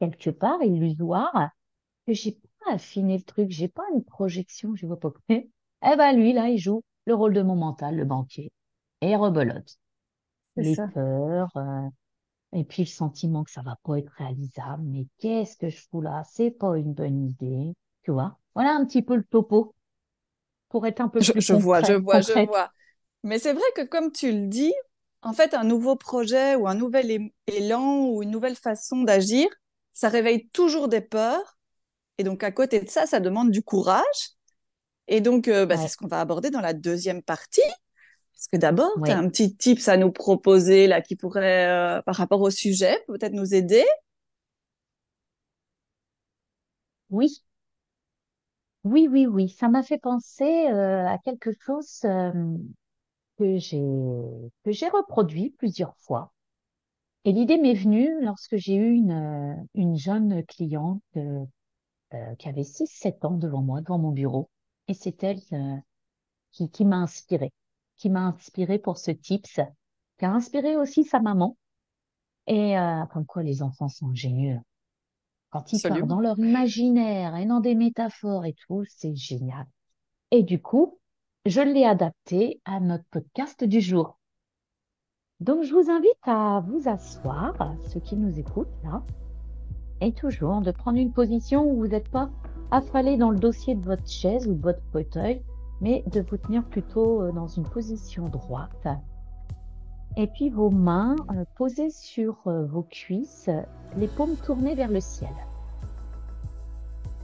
quelque 0.00 0.30
part, 0.30 0.62
illusoire, 0.62 1.50
que 2.06 2.12
j'ai 2.12 2.32
pas 2.32 2.72
affiné 2.72 3.18
le 3.18 3.24
truc, 3.24 3.50
j'ai 3.50 3.68
pas 3.68 3.84
une 3.94 4.04
projection, 4.04 4.74
je 4.74 4.86
vois 4.86 5.00
pas. 5.00 5.12
Eh 5.80 5.96
ben, 5.96 6.12
lui, 6.16 6.32
là, 6.32 6.48
il 6.48 6.58
joue 6.58 6.82
le 7.06 7.14
rôle 7.14 7.32
de 7.34 7.42
mon 7.42 7.54
mental, 7.54 7.94
le 7.94 8.04
banquier. 8.04 8.50
Et 9.00 9.10
il 9.10 9.16
rebelote. 9.16 9.78
C'est 10.58 10.64
Les 10.64 10.76
ça. 10.76 10.92
peurs, 10.92 11.50
euh, 11.56 11.88
et 12.52 12.64
puis 12.64 12.84
le 12.84 12.88
sentiment 12.88 13.44
que 13.44 13.50
ça 13.52 13.62
va 13.62 13.76
pas 13.84 13.98
être 13.98 14.12
réalisable. 14.18 14.84
Mais 14.84 15.06
qu'est-ce 15.18 15.56
que 15.58 15.68
je 15.70 15.78
fous 15.90 16.02
là? 16.02 16.24
C'est 16.30 16.50
pas 16.52 16.78
une 16.78 16.94
bonne 16.94 17.28
idée. 17.30 17.74
Tu 18.04 18.12
vois? 18.12 18.38
Voilà 18.54 18.72
un 18.76 18.84
petit 18.86 19.02
peu 19.02 19.16
le 19.16 19.24
topo 19.24 19.74
pour 20.70 20.86
être 20.86 21.00
un 21.00 21.08
peu 21.08 21.22
Je, 21.22 21.32
plus 21.32 21.40
je 21.40 21.52
vois, 21.54 21.82
je 21.82 21.92
vois, 21.92 22.20
je 22.20 22.32
concrète. 22.32 22.50
vois. 22.50 22.72
Mais 23.24 23.38
c'est 23.38 23.52
vrai 23.54 23.64
que 23.76 23.82
comme 23.82 24.12
tu 24.12 24.32
le 24.32 24.48
dis, 24.48 24.74
en 25.22 25.32
fait, 25.32 25.54
un 25.54 25.64
nouveau 25.64 25.96
projet 25.96 26.56
ou 26.56 26.68
un 26.68 26.74
nouvel 26.76 27.10
é- 27.10 27.34
élan 27.48 28.06
ou 28.08 28.22
une 28.22 28.30
nouvelle 28.30 28.56
façon 28.56 29.02
d'agir, 29.04 29.48
ça 29.94 30.08
réveille 30.08 30.48
toujours 30.50 30.88
des 30.88 31.00
peurs. 31.02 31.58
Et 32.18 32.24
donc, 32.24 32.44
à 32.44 32.52
côté 32.52 32.80
de 32.80 32.90
ça, 32.90 33.06
ça 33.06 33.20
demande 33.20 33.50
du 33.52 33.62
courage. 33.62 34.04
Et 35.08 35.20
donc, 35.20 35.48
euh, 35.48 35.66
bah, 35.66 35.76
c'est 35.76 35.88
Ouais, 35.88 35.90
ce 35.90 35.96
qu'on 35.96 36.08
va 36.08 36.20
aborder 36.20 36.50
dans 36.50 36.60
la 36.60 36.74
deuxième 36.74 37.22
partie. 37.22 37.62
Parce 38.38 38.48
que 38.52 38.56
d'abord, 38.56 38.92
tu 39.04 39.10
as 39.10 39.18
un 39.18 39.28
petit 39.28 39.56
tips 39.56 39.88
à 39.88 39.96
nous 39.96 40.12
proposer 40.12 40.86
là 40.86 41.00
qui 41.00 41.16
pourrait, 41.16 41.66
euh, 41.98 42.02
par 42.02 42.14
rapport 42.14 42.40
au 42.40 42.50
sujet, 42.50 42.96
peut-être 43.08 43.32
nous 43.32 43.52
aider. 43.52 43.84
oui, 47.10 47.42
oui, 48.84 49.08
oui, 49.10 49.26
oui. 49.26 49.48
Ça 49.48 49.68
m'a 49.68 49.82
fait 49.82 49.98
penser 49.98 50.68
euh, 50.70 51.06
à 51.06 51.18
quelque 51.18 51.50
chose 51.60 52.00
euh, 52.04 52.32
que 53.38 53.58
j'ai 53.58 53.82
que 54.64 54.72
j'ai 54.72 54.88
reproduit 54.88 55.50
plusieurs 55.58 55.96
fois. 55.98 56.32
Et 57.24 57.32
l'idée 57.32 57.58
m'est 57.58 57.74
venue 57.74 58.10
lorsque 58.24 58.56
j'ai 58.56 58.76
eu 58.76 58.92
une, 58.92 59.12
euh, 59.12 59.54
une 59.74 59.96
jeune 59.96 60.44
cliente 60.46 61.02
qui 62.38 62.48
avait 62.48 62.64
six 62.64 62.86
sept 62.86 63.24
ans 63.24 63.36
devant 63.36 63.62
moi, 63.62 63.80
devant 63.80 63.98
mon 63.98 64.12
bureau. 64.12 64.48
Et 64.88 64.94
c'est 64.94 65.22
elle 65.22 65.40
qui, 66.52 66.70
qui 66.70 66.84
m'a 66.84 66.96
inspirée, 66.96 67.52
qui 67.98 68.10
m'a 68.10 68.26
inspirée 68.26 68.78
pour 68.78 68.96
ce 68.96 69.10
tips, 69.10 69.60
qui 70.18 70.24
a 70.24 70.32
inspiré 70.32 70.76
aussi 70.76 71.04
sa 71.04 71.20
maman. 71.20 71.56
Et 72.46 72.78
euh, 72.78 73.04
comme 73.12 73.26
quoi 73.26 73.42
les 73.42 73.62
enfants 73.62 73.88
sont 73.88 74.08
ingénieux. 74.10 74.58
Quand 75.50 75.72
ils 75.72 75.80
partent 75.82 75.94
dans 75.94 76.18
Absolument. 76.18 76.20
leur 76.20 76.38
imaginaire 76.38 77.36
et 77.36 77.46
dans 77.46 77.60
des 77.60 77.74
métaphores 77.74 78.46
et 78.46 78.54
tout, 78.66 78.84
c'est 78.88 79.14
génial. 79.14 79.66
Et 80.30 80.42
du 80.42 80.60
coup, 80.60 80.98
je 81.46 81.60
l'ai 81.60 81.84
adapté 81.84 82.60
à 82.64 82.80
notre 82.80 83.04
podcast 83.10 83.64
du 83.64 83.80
jour. 83.80 84.18
Donc, 85.40 85.62
je 85.62 85.72
vous 85.72 85.90
invite 85.90 86.10
à 86.22 86.62
vous 86.66 86.88
asseoir, 86.88 87.54
ceux 87.88 88.00
qui 88.00 88.16
nous 88.16 88.38
écoutent 88.38 88.68
là, 88.82 89.02
et 90.00 90.12
toujours 90.12 90.60
de 90.60 90.70
prendre 90.70 90.98
une 90.98 91.12
position 91.12 91.64
où 91.64 91.76
vous 91.76 91.88
n'êtes 91.88 92.10
pas 92.10 92.30
affalé 92.70 93.16
dans 93.16 93.30
le 93.30 93.38
dossier 93.38 93.74
de 93.74 93.84
votre 93.84 94.06
chaise 94.06 94.46
ou 94.46 94.54
de 94.54 94.60
votre 94.60 94.82
fauteuil, 94.92 95.42
mais 95.80 96.02
de 96.06 96.20
vous 96.20 96.36
tenir 96.36 96.64
plutôt 96.64 97.22
euh, 97.22 97.32
dans 97.32 97.46
une 97.46 97.64
position 97.64 98.28
droite. 98.28 98.88
Et 100.16 100.26
puis 100.26 100.50
vos 100.50 100.70
mains 100.70 101.16
euh, 101.30 101.44
posées 101.56 101.90
sur 101.90 102.36
euh, 102.46 102.64
vos 102.66 102.82
cuisses, 102.82 103.50
les 103.96 104.08
paumes 104.08 104.36
tournées 104.36 104.74
vers 104.74 104.90
le 104.90 105.00
ciel. 105.00 105.32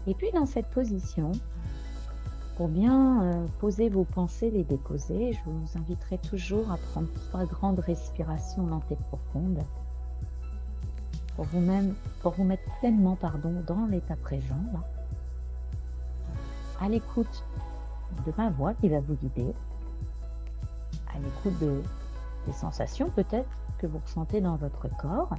Et 0.06 0.14
puis 0.14 0.30
dans 0.32 0.46
cette 0.46 0.68
position, 0.68 1.32
pour 2.56 2.68
bien 2.68 3.46
poser 3.58 3.88
vos 3.88 4.04
pensées, 4.04 4.50
les 4.50 4.62
déposer, 4.62 5.32
je 5.32 5.40
vous 5.50 5.78
inviterai 5.78 6.18
toujours 6.18 6.70
à 6.70 6.76
prendre 6.76 7.08
trois 7.28 7.46
grandes 7.46 7.80
respirations 7.80 8.66
lentes 8.66 8.92
et 8.92 8.96
profondes 8.96 9.64
pour 11.36 11.46
vous, 11.46 11.60
même, 11.60 11.94
pour 12.20 12.32
vous 12.32 12.44
mettre 12.44 12.62
pleinement 12.78 13.16
pardon, 13.16 13.62
dans 13.66 13.86
l'état 13.86 14.16
présent, 14.16 14.62
à 16.80 16.88
l'écoute 16.88 17.44
de 18.26 18.32
ma 18.36 18.50
voix 18.50 18.74
qui 18.74 18.88
va 18.88 19.00
vous 19.00 19.14
guider, 19.14 19.54
à 21.14 21.18
l'écoute 21.18 21.58
de, 21.60 21.82
des 22.46 22.52
sensations 22.52 23.10
peut-être 23.10 23.48
que 23.78 23.86
vous 23.86 23.98
ressentez 23.98 24.40
dans 24.40 24.56
votre 24.56 24.88
corps, 24.96 25.34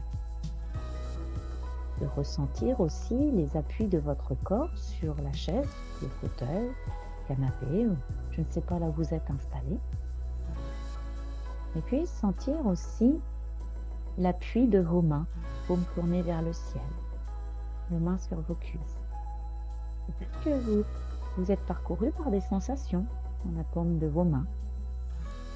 de 2.02 2.06
ressentir 2.08 2.80
aussi 2.82 3.32
les 3.32 3.56
appuis 3.56 3.88
de 3.88 3.98
votre 3.98 4.36
corps 4.44 4.76
sur 4.78 5.16
la 5.24 5.32
chaise, 5.34 5.68
le 6.02 6.08
fauteuil, 6.08 6.68
le 6.68 7.36
canapé, 7.36 7.88
je 8.32 8.42
ne 8.42 8.46
sais 8.50 8.62
pas 8.62 8.80
là 8.80 8.88
où 8.88 8.92
vous 8.92 9.14
êtes 9.14 9.30
installé. 9.30 9.78
Et 11.78 11.82
puis 11.82 12.06
sentir 12.06 12.66
aussi 12.66 13.20
l'appui 14.18 14.68
de 14.68 14.80
vos 14.80 15.02
mains, 15.02 15.26
paumes 15.68 15.84
tournées 15.94 16.22
vers 16.22 16.42
le 16.42 16.54
ciel, 16.54 16.82
les 17.92 17.98
mains 17.98 18.18
sur 18.18 18.40
vos 18.42 18.56
cuisses. 18.56 18.80
Peut-être 20.08 20.44
que 20.44 20.60
vous, 20.62 20.84
vous 21.38 21.52
êtes 21.52 21.66
parcouru 21.66 22.12
par 22.12 22.32
des 22.32 22.42
sensations 22.42 23.06
dans 23.46 23.58
la 23.58 23.64
paume 23.64 24.00
de 24.00 24.08
vos 24.08 24.24
mains, 24.24 24.48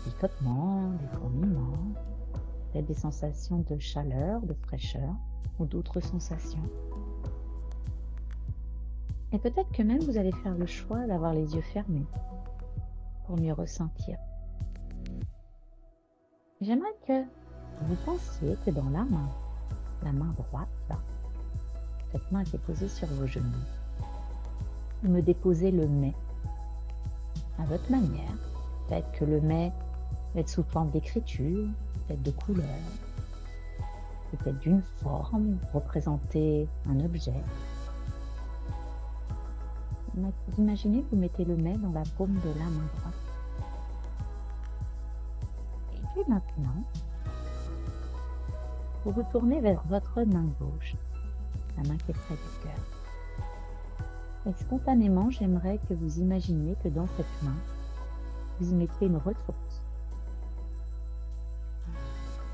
des 0.05 0.11
picotements, 0.11 0.91
des 0.91 1.07
fourmillements, 1.17 1.77
peut-être 2.71 2.85
des 2.85 2.93
sensations 2.93 3.59
de 3.59 3.79
chaleur, 3.79 4.41
de 4.41 4.53
fraîcheur 4.53 5.15
ou 5.57 5.65
d'autres 5.65 6.01
sensations. 6.01 6.63
Et 9.31 9.39
peut-être 9.39 9.71
que 9.71 9.83
même 9.83 10.01
vous 10.01 10.17
allez 10.17 10.31
faire 10.31 10.55
le 10.55 10.65
choix 10.65 11.05
d'avoir 11.05 11.33
les 11.33 11.55
yeux 11.55 11.61
fermés 11.61 12.05
pour 13.25 13.39
mieux 13.39 13.53
ressentir. 13.53 14.17
J'aimerais 16.61 16.95
que 17.07 17.23
vous 17.83 17.95
pensiez 18.05 18.57
que 18.65 18.71
dans 18.71 18.89
la 18.89 19.05
main, 19.05 19.29
la 20.03 20.11
main 20.11 20.31
droite, 20.31 20.67
là, 20.89 20.97
cette 22.11 22.31
main 22.31 22.43
qui 22.43 22.55
est 22.55 22.65
posée 22.65 22.89
sur 22.89 23.07
vos 23.07 23.27
genoux, 23.27 23.45
me 25.07 25.21
déposez 25.21 25.71
le 25.71 25.87
mets 25.87 26.13
à 27.57 27.63
votre 27.65 27.89
manière. 27.89 28.33
Peut-être 28.87 29.11
que 29.13 29.25
le 29.25 29.41
mets 29.41 29.71
va 30.33 30.41
être 30.41 30.49
sous 30.49 30.63
forme 30.63 30.89
d'écriture, 30.89 31.67
peut-être 32.07 32.23
de 32.23 32.31
couleur, 32.31 32.65
peut-être 34.31 34.59
d'une 34.59 34.81
forme, 35.01 35.57
représenter 35.73 36.67
un 36.89 36.99
objet. 36.99 37.41
Vous 40.15 40.63
imaginez 40.63 41.05
vous 41.11 41.17
mettez 41.17 41.45
le 41.45 41.55
mets 41.55 41.77
dans 41.77 41.91
la 41.91 42.03
paume 42.17 42.33
de 42.43 42.49
la 42.59 42.65
main 42.65 42.87
droite. 42.97 43.13
Et 45.93 46.01
puis 46.13 46.23
maintenant, 46.27 46.83
vous 49.05 49.11
vous 49.11 49.23
tournez 49.31 49.61
vers 49.61 49.81
votre 49.87 50.23
main 50.23 50.45
gauche, 50.59 50.95
la 51.77 51.87
main 51.87 51.97
qui 51.97 52.11
est 52.11 52.15
près 52.15 52.35
du 52.35 52.63
cœur. 52.63 52.98
Et 54.45 54.53
spontanément, 54.53 55.29
j'aimerais 55.29 55.79
que 55.89 55.93
vous 55.93 56.19
imaginiez 56.19 56.75
que 56.81 56.87
dans 56.87 57.07
cette 57.17 57.43
main, 57.43 57.55
vous 58.59 58.71
y 58.71 58.75
mettiez 58.75 59.07
une 59.07 59.17
ressource. 59.17 59.81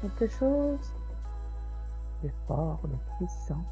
quelque 0.02 0.28
chose 0.28 0.94
de 2.24 2.30
fort, 2.48 2.80
de 2.84 2.96
puissant, 3.18 3.64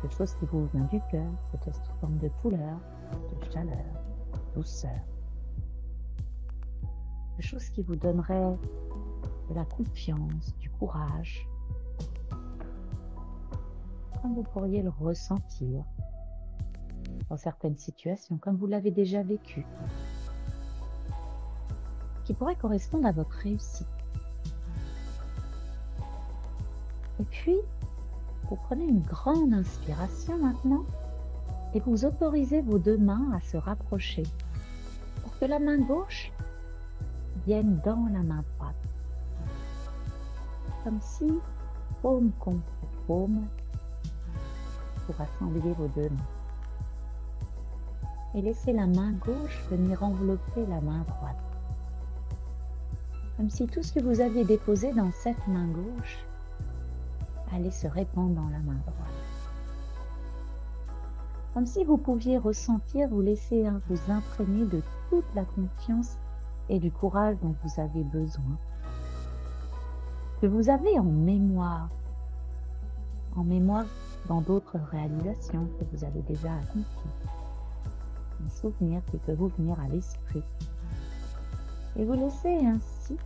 quelque 0.00 0.14
chose 0.14 0.34
qui 0.34 0.46
vous 0.46 0.66
vient 0.72 0.84
du 0.84 1.00
cœur, 1.10 1.30
peut-être 1.52 1.76
sous 1.84 1.92
forme 2.00 2.18
de 2.18 2.28
couleur, 2.40 2.78
de 3.12 3.52
chaleur, 3.52 3.76
de 4.32 4.54
douceur. 4.54 5.00
Quelque 7.36 7.46
chose 7.46 7.68
qui 7.70 7.82
vous 7.82 7.96
donnerait 7.96 8.56
de 9.48 9.54
la 9.54 9.64
confiance, 9.64 10.54
du 10.58 10.70
courage, 10.70 11.46
comme 14.22 14.34
vous 14.34 14.44
pourriez 14.44 14.82
le 14.82 14.90
ressentir 15.00 15.84
dans 17.28 17.36
certaines 17.36 17.78
situations, 17.78 18.36
comme 18.38 18.56
vous 18.56 18.66
l'avez 18.66 18.90
déjà 18.90 19.22
vécu, 19.22 19.64
qui 22.24 22.34
pourrait 22.34 22.56
correspondre 22.56 23.06
à 23.06 23.12
votre 23.12 23.36
réussite. 23.38 23.86
Et 27.20 27.24
puis, 27.24 27.56
vous 28.48 28.56
prenez 28.56 28.84
une 28.84 29.02
grande 29.02 29.52
inspiration 29.52 30.36
maintenant 30.38 30.84
et 31.74 31.80
vous 31.80 32.04
autorisez 32.04 32.60
vos 32.60 32.78
deux 32.78 32.98
mains 32.98 33.32
à 33.34 33.40
se 33.40 33.56
rapprocher 33.56 34.24
pour 35.22 35.38
que 35.38 35.44
la 35.46 35.58
main 35.58 35.78
gauche 35.78 36.30
vienne 37.46 37.80
dans 37.84 38.08
la 38.12 38.22
main 38.22 38.42
droite. 38.56 38.74
Comme 40.84 41.00
si, 41.00 41.32
paume 42.02 42.30
contre 42.40 42.62
paume, 43.06 43.46
vous 45.06 45.14
rassembliez 45.16 45.72
vos 45.72 45.88
deux 45.88 46.10
mains. 46.10 46.41
Et 48.34 48.40
laissez 48.40 48.72
la 48.72 48.86
main 48.86 49.12
gauche 49.12 49.62
venir 49.70 50.02
envelopper 50.02 50.64
la 50.66 50.80
main 50.80 51.04
droite. 51.06 51.36
Comme 53.36 53.50
si 53.50 53.66
tout 53.66 53.82
ce 53.82 53.92
que 53.92 54.00
vous 54.00 54.20
aviez 54.20 54.44
déposé 54.44 54.92
dans 54.92 55.10
cette 55.12 55.46
main 55.48 55.66
gauche 55.66 56.24
allait 57.52 57.70
se 57.70 57.86
répandre 57.86 58.34
dans 58.34 58.48
la 58.48 58.60
main 58.60 58.80
droite. 58.86 59.22
Comme 61.52 61.66
si 61.66 61.84
vous 61.84 61.98
pouviez 61.98 62.38
ressentir, 62.38 63.08
vous 63.08 63.20
laisser 63.20 63.66
vous 63.88 64.10
imprégner 64.10 64.64
de 64.64 64.82
toute 65.10 65.34
la 65.34 65.44
confiance 65.44 66.16
et 66.70 66.78
du 66.78 66.90
courage 66.90 67.36
dont 67.42 67.54
vous 67.62 67.80
avez 67.80 68.04
besoin. 68.04 68.56
Que 70.40 70.46
vous 70.46 70.70
avez 70.70 70.98
en 70.98 71.04
mémoire, 71.04 71.90
en 73.36 73.44
mémoire 73.44 73.84
dans 74.28 74.40
d'autres 74.40 74.78
réalisations 74.90 75.68
que 75.78 75.84
vous 75.92 76.04
avez 76.04 76.22
déjà 76.22 76.52
accomplies. 76.54 77.41
Un 78.44 78.50
souvenir 78.60 79.00
qui 79.10 79.18
peut 79.18 79.34
vous 79.34 79.48
venir 79.48 79.78
à 79.80 79.88
l'esprit. 79.88 80.42
Et 81.96 82.04
vous 82.04 82.14
laissez 82.14 82.66
ainsi 82.66 83.16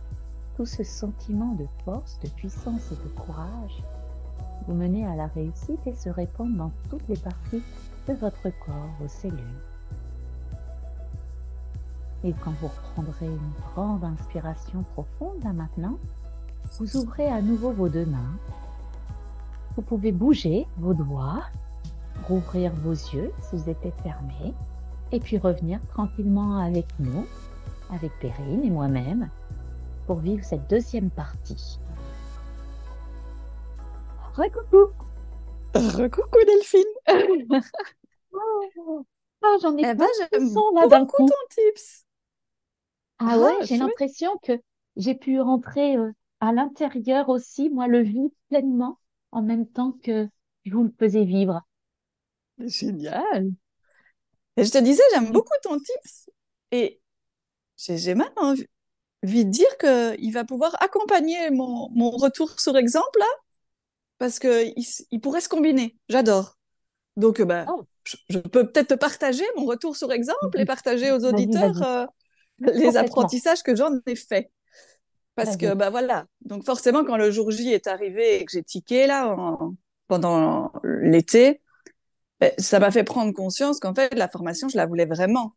tout 0.55 0.65
ce 0.65 0.83
sentiment 0.83 1.53
de 1.55 1.65
force, 1.85 2.19
de 2.23 2.29
puissance 2.29 2.91
et 2.91 2.95
de 2.95 3.09
courage 3.09 3.83
vous 4.67 4.73
mener 4.73 5.05
à 5.07 5.15
la 5.15 5.27
réussite 5.27 5.85
et 5.85 5.93
se 5.93 6.09
répandre 6.09 6.55
dans 6.57 6.71
toutes 6.89 7.07
les 7.07 7.17
parties 7.17 7.63
de 8.07 8.13
votre 8.13 8.43
corps, 8.65 8.89
vos 8.99 9.07
cellules. 9.07 9.37
Et 12.23 12.33
quand 12.33 12.51
vous 12.61 12.67
reprendrez 12.67 13.27
une 13.27 13.51
grande 13.73 14.03
inspiration 14.03 14.83
profonde 14.93 15.43
là 15.43 15.53
maintenant, 15.53 15.97
vous 16.79 16.97
ouvrez 16.97 17.27
à 17.27 17.41
nouveau 17.41 17.71
vos 17.71 17.87
deux 17.87 18.05
mains. 18.05 18.35
Vous 19.75 19.83
pouvez 19.83 20.11
bouger 20.11 20.67
vos 20.77 20.93
doigts, 20.93 21.43
rouvrir 22.27 22.73
vos 22.73 22.91
yeux 22.91 23.31
si 23.43 23.55
vous 23.55 23.69
étaient 23.69 23.93
fermés, 24.03 24.53
et 25.11 25.19
puis 25.19 25.37
revenir 25.37 25.79
tranquillement 25.89 26.57
avec 26.59 26.85
nous, 26.99 27.25
avec 27.89 28.11
Perrine 28.19 28.63
et 28.63 28.69
moi-même, 28.69 29.29
pour 30.05 30.19
vivre 30.19 30.43
cette 30.43 30.69
deuxième 30.69 31.09
partie. 31.09 31.79
Recoucou. 34.35 34.93
Recoucou 35.73 36.39
Delphine. 36.45 36.83
Ah, 39.43 39.55
j'en 39.61 39.77
ai 39.77 39.83
eh 39.83 39.95
pas 39.95 39.95
ben, 39.95 40.07
là 40.75 40.87
d'un 40.87 41.05
beaucoup 41.05 41.23
coup. 41.23 41.25
ton 41.25 41.35
tips. 41.49 42.05
Ah 43.19 43.37
ouais, 43.39 43.53
Ah, 43.59 43.63
j'ai 43.63 43.77
chouette. 43.77 43.79
l'impression 43.79 44.37
que 44.43 44.53
j'ai 44.95 45.15
pu 45.15 45.39
rentrer 45.41 45.97
euh, 45.97 46.11
à 46.39 46.51
l'intérieur 46.51 47.29
aussi, 47.29 47.69
moi 47.69 47.87
le 47.87 48.01
vivre 48.01 48.33
pleinement, 48.49 48.99
en 49.31 49.41
même 49.43 49.67
temps 49.67 49.93
que 50.03 50.27
je 50.65 50.73
vous 50.73 50.83
le 50.83 50.93
faisais 50.99 51.25
vivre. 51.25 51.61
Génial. 52.59 53.51
Et 54.57 54.65
je 54.65 54.71
te 54.71 54.77
disais, 54.79 55.03
j'aime 55.13 55.31
beaucoup 55.31 55.53
ton 55.61 55.77
tips. 55.77 56.29
Et 56.71 56.99
j'ai 57.87 58.15
même 58.15 58.27
envie 58.35 58.65
de 59.23 59.49
dire 59.49 59.77
qu'il 59.79 60.33
va 60.33 60.43
pouvoir 60.43 60.75
accompagner 60.81 61.49
mon, 61.51 61.89
mon 61.91 62.11
retour 62.11 62.59
sur 62.59 62.75
exemple 62.77 63.19
là, 63.19 63.25
parce 64.17 64.39
que 64.39 64.65
il, 65.11 65.21
pourrait 65.21 65.41
se 65.41 65.49
combiner. 65.49 65.95
J'adore. 66.09 66.57
Donc, 67.15 67.41
bah, 67.41 67.65
Oh, 67.67 67.83
je, 68.03 68.15
je 68.29 68.39
peux 68.39 68.69
peut-être 68.69 68.89
te 68.89 68.93
partager 68.93 69.43
mon 69.55 69.65
retour 69.65 69.95
sur 69.95 70.11
exemple 70.11 70.59
et 70.59 70.65
partager 70.65 71.11
aux 71.11 71.23
auditeurs 71.25 71.81
euh, 71.83 72.05
les 72.59 72.97
apprentissages 72.97 73.63
que 73.63 73.75
j'en 73.75 73.91
ai 74.05 74.15
faits. 74.15 74.51
Parce 75.35 75.55
que, 75.55 75.75
bah 75.75 75.91
voilà. 75.91 76.25
Donc, 76.41 76.65
forcément, 76.65 77.03
quand 77.03 77.17
le 77.17 77.29
jour 77.29 77.51
J 77.51 77.71
est 77.71 77.85
arrivé 77.85 78.41
et 78.41 78.45
que 78.45 78.51
j'ai 78.51 78.63
tiqué 78.63 79.05
là 79.05 79.27
en- 79.29 79.75
pendant 80.07 80.71
l'été, 80.83 81.61
ben, 82.39 82.51
ça 82.57 82.79
m'a 82.79 82.91
fait 82.91 83.03
prendre 83.03 83.33
conscience 83.33 83.79
qu'en 83.79 83.93
fait, 83.95 84.13
la 84.13 84.29
formation, 84.29 84.69
je 84.69 84.77
la 84.77 84.85
voulais 84.85 85.05
vraiment 85.05 85.53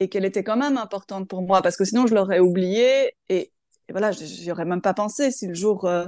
et 0.00 0.08
qu'elle 0.08 0.24
était 0.24 0.44
quand 0.44 0.56
même 0.56 0.76
importante 0.76 1.28
pour 1.28 1.42
moi 1.42 1.62
parce 1.62 1.76
que 1.76 1.84
sinon, 1.84 2.06
je 2.06 2.14
l'aurais 2.14 2.40
oubliée 2.40 3.16
et, 3.28 3.52
et 3.88 3.92
voilà, 3.92 4.12
j'y 4.12 4.50
aurais 4.52 4.64
même 4.64 4.82
pas 4.82 4.94
pensé 4.94 5.30
si 5.30 5.46
le 5.46 5.54
jour 5.54 5.86
euh, 5.86 6.06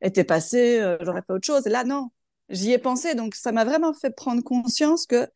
était 0.00 0.24
passé, 0.24 0.80
euh, 0.80 0.96
j'aurais 1.02 1.22
fait 1.22 1.32
autre 1.32 1.46
chose. 1.46 1.66
Et 1.66 1.70
là, 1.70 1.84
non, 1.84 2.10
j'y 2.48 2.72
ai 2.72 2.78
pensé. 2.78 3.14
Donc, 3.14 3.34
ça 3.34 3.52
m'a 3.52 3.64
vraiment 3.64 3.92
fait 3.94 4.10
prendre 4.10 4.42
conscience 4.42 5.06
que 5.06 5.28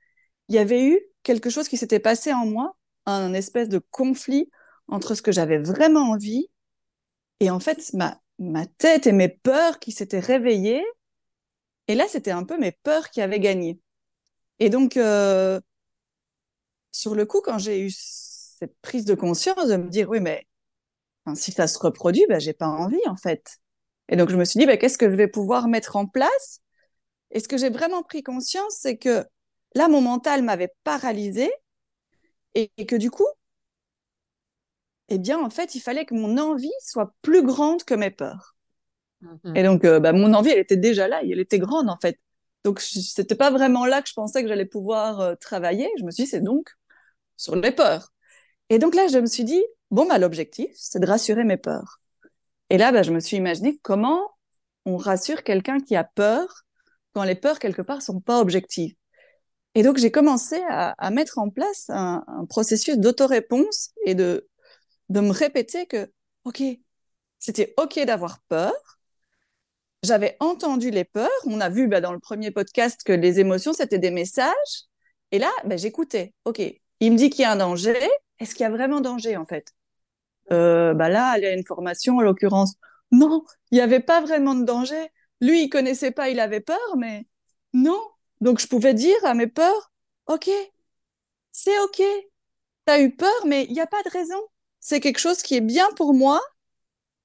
il 0.49 0.55
y 0.57 0.59
avait 0.59 0.85
eu 0.87 1.01
quelque 1.23 1.51
chose 1.51 1.69
qui 1.69 1.77
s'était 1.77 2.01
passé 2.01 2.33
en 2.33 2.47
moi, 2.47 2.77
un 3.07 3.35
espèce 3.35 3.69
de 3.69 3.79
conflit 3.91 4.51
entre 4.89 5.15
ce 5.15 5.23
que 5.23 5.33
j'avais 5.33 5.59
vraiment 5.59 6.11
envie 6.11 6.49
et 7.41 7.51
en 7.51 7.61
fait, 7.61 7.93
ma, 7.95 8.21
ma 8.39 8.67
tête 8.67 9.07
et 9.07 9.13
mes 9.13 9.29
peurs 9.29 9.79
qui 9.79 9.93
s'étaient 9.93 10.21
réveillées. 10.21 10.85
Et 11.89 11.95
là, 11.95 12.07
c'était 12.09 12.31
un 12.31 12.45
peu 12.45 12.59
mes 12.59 12.73
peurs 12.73 13.11
qui 13.11 13.21
avaient 13.21 13.41
gagné. 13.41 13.81
Et 14.61 14.70
donc, 14.70 14.96
euh, 14.96 15.61
sur 16.92 17.14
le 17.14 17.27
coup, 17.27 17.40
quand 17.44 17.59
j'ai 17.59 17.81
eu 17.81 17.90
cette 17.90 18.75
prise 18.83 19.05
de 19.05 19.14
conscience 19.14 19.68
de 19.68 19.77
me 19.77 19.88
dire, 19.88 20.09
oui, 20.11 20.20
mais 20.20 20.46
enfin, 21.25 21.35
si 21.35 21.53
ça 21.53 21.66
se 21.66 21.79
reproduit, 21.79 22.27
ben, 22.29 22.40
j'ai 22.40 22.53
pas 22.53 22.68
envie, 22.68 23.01
en 23.09 23.16
fait. 23.16 23.59
Et 24.09 24.16
donc, 24.16 24.31
je 24.31 24.37
me 24.37 24.44
suis 24.44 24.59
dit, 24.61 24.66
ben, 24.66 24.79
qu'est-ce 24.79 24.99
que 24.99 25.11
je 25.11 25.16
vais 25.16 25.29
pouvoir 25.29 25.68
mettre 25.68 25.96
en 25.96 26.07
place? 26.07 26.61
Et 27.33 27.40
ce 27.40 27.49
que 27.49 27.59
j'ai 27.59 27.70
vraiment 27.70 28.03
pris 28.03 28.23
conscience, 28.23 28.77
c'est 28.81 28.99
que 28.99 29.25
là, 29.75 29.88
mon 29.88 30.01
mental 30.03 30.42
m'avait 30.42 30.73
paralysée 30.85 31.53
et, 32.55 32.70
et 32.77 32.87
que 32.87 32.96
du 32.96 33.11
coup, 33.11 33.27
eh 35.09 35.18
bien, 35.18 35.38
en 35.40 35.51
fait, 35.51 35.75
il 35.75 35.81
fallait 35.81 36.05
que 36.05 36.14
mon 36.14 36.38
envie 36.38 36.70
soit 36.81 37.14
plus 37.23 37.42
grande 37.44 37.85
que 37.85 37.94
mes 37.94 38.11
peurs. 38.11 38.55
Mhm. 39.20 39.57
Et 39.57 39.62
donc, 39.62 39.85
euh, 39.85 40.01
bah, 40.01 40.12
mon 40.12 40.33
envie, 40.35 40.51
elle 40.51 40.59
était 40.59 40.77
déjà 40.77 41.09
là, 41.09 41.23
et 41.25 41.31
elle 41.31 41.40
était 41.40 41.59
grande, 41.59 41.90
en 41.90 41.96
fait. 41.96 42.18
Donc, 42.64 42.81
c'était 42.81 43.35
pas 43.35 43.51
vraiment 43.51 43.87
là 43.87 44.03
que 44.03 44.09
je 44.09 44.14
pensais 44.14 44.42
que 44.42 44.49
j'allais 44.49 44.66
pouvoir 44.66 45.20
euh, 45.20 45.35
travailler. 45.35 45.88
Je 45.99 46.05
me 46.05 46.11
suis 46.11 46.25
dit, 46.25 46.31
c'est 46.31 46.40
donc 46.42 46.70
sur 47.37 47.57
les 47.57 47.73
peurs. 47.73 48.12
Et 48.70 48.79
donc 48.79 48.94
là, 48.94 49.09
je 49.09 49.18
me 49.18 49.27
suis 49.27 49.44
dit, 49.44 49.62
bon, 49.90 50.07
bah, 50.07 50.18
l'objectif, 50.18 50.70
c'est 50.75 51.01
de 51.01 51.07
rassurer 51.07 51.44
mes 51.44 51.57
peurs. 51.57 52.01
Et 52.70 52.79
là, 52.79 52.92
bah, 52.92 53.03
je 53.03 53.12
me 53.12 53.20
suis 53.20 53.37
imaginé 53.37 53.79
comment 53.83 54.20
on 54.87 54.96
rassure 54.96 55.42
quelqu'un 55.42 55.81
qui 55.81 55.96
a 55.96 56.05
peur 56.05 56.64
quand 57.14 57.25
les 57.25 57.35
peurs, 57.35 57.59
quelque 57.59 57.83
part, 57.83 58.03
sont 58.03 58.20
pas 58.20 58.40
objectives. 58.40 58.94
Et 59.75 59.83
donc, 59.83 59.99
j'ai 59.99 60.11
commencé 60.11 60.61
à, 60.68 60.90
à 60.99 61.11
mettre 61.11 61.38
en 61.38 61.51
place 61.51 61.87
un, 61.90 62.25
un 62.27 62.44
processus 62.46 62.99
d'autoréponse 62.99 63.90
et 64.05 64.14
de, 64.14 64.49
de 65.09 65.20
me 65.20 65.31
répéter 65.33 65.87
que, 65.87 66.12
OK, 66.44 66.62
c'était 67.38 67.75
OK 67.79 67.99
d'avoir 68.05 68.40
peur. 68.49 69.00
J'avais 70.11 70.37
entendu 70.40 70.90
les 70.90 71.05
peurs. 71.05 71.31
On 71.46 71.61
a 71.61 71.68
vu 71.68 71.87
bah, 71.87 72.01
dans 72.01 72.12
le 72.12 72.18
premier 72.18 72.51
podcast 72.51 73.05
que 73.05 73.12
les 73.12 73.38
émotions, 73.38 73.73
c'était 73.73 74.01
des 74.01 74.11
messages. 74.11 74.87
Et 75.31 75.38
là, 75.38 75.49
bah, 75.64 75.77
j'écoutais. 75.77 76.35
OK, 76.46 76.61
il 76.99 77.12
me 77.12 77.16
dit 77.16 77.31
qu'il 77.31 77.42
y 77.42 77.44
a 77.44 77.53
un 77.53 77.57
danger. 77.57 77.96
Est-ce 78.40 78.57
qu'il 78.57 78.64
y 78.64 78.66
a 78.66 78.70
vraiment 78.70 79.01
danger, 79.01 79.37
en 79.37 79.46
fait? 79.46 79.73
Euh, 80.51 80.94
bah 80.94 81.11
Là, 81.11 81.38
il 81.38 81.44
y 81.44 81.46
a 81.46 81.53
une 81.53 81.64
formation, 81.64 82.16
en 82.16 82.23
l'occurrence. 82.23 82.75
Non, 83.12 83.44
il 83.70 83.77
n'y 83.77 83.83
avait 83.83 84.01
pas 84.01 84.20
vraiment 84.20 84.57
de 84.57 84.64
danger. 84.64 85.12
Lui, 85.40 85.62
il 85.62 85.68
connaissait 85.68 86.11
pas, 86.11 86.29
il 86.29 86.40
avait 86.40 86.59
peur, 86.59 86.96
mais 86.99 87.29
non. 87.73 88.03
Donc, 88.40 88.59
je 88.59 88.66
pouvais 88.66 88.94
dire 88.94 89.14
à 89.23 89.35
mes 89.35 89.46
peurs, 89.46 89.92
OK, 90.27 90.51
c'est 91.53 91.79
OK. 91.85 91.99
Tu 91.99 92.92
as 92.92 93.01
eu 93.01 93.14
peur, 93.14 93.46
mais 93.46 93.64
il 93.66 93.75
n'y 93.75 93.81
a 93.81 93.87
pas 93.87 94.03
de 94.03 94.11
raison. 94.11 94.40
C'est 94.81 94.99
quelque 94.99 95.20
chose 95.20 95.40
qui 95.40 95.55
est 95.55 95.61
bien 95.61 95.87
pour 95.94 96.14
moi. 96.14 96.40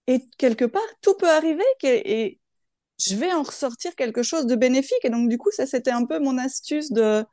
Et 0.05 0.23
quelque 0.37 0.65
part, 0.65 0.83
tout 1.01 1.15
peut 1.15 1.31
arriver. 1.31 1.63
Et 1.81 2.39
je 2.99 3.15
vais 3.15 3.31
en 3.33 3.43
ressortir 3.43 3.95
quelque 3.95 4.23
chose 4.23 4.45
de 4.47 4.55
bénéfique. 4.55 5.03
Et 5.03 5.09
donc, 5.09 5.29
du 5.29 5.37
coup, 5.37 5.51
ça, 5.51 5.65
c'était 5.65 5.91
un 5.91 6.05
peu 6.05 6.19
mon 6.19 6.37
astuce 6.37 6.91
de, 6.91 7.25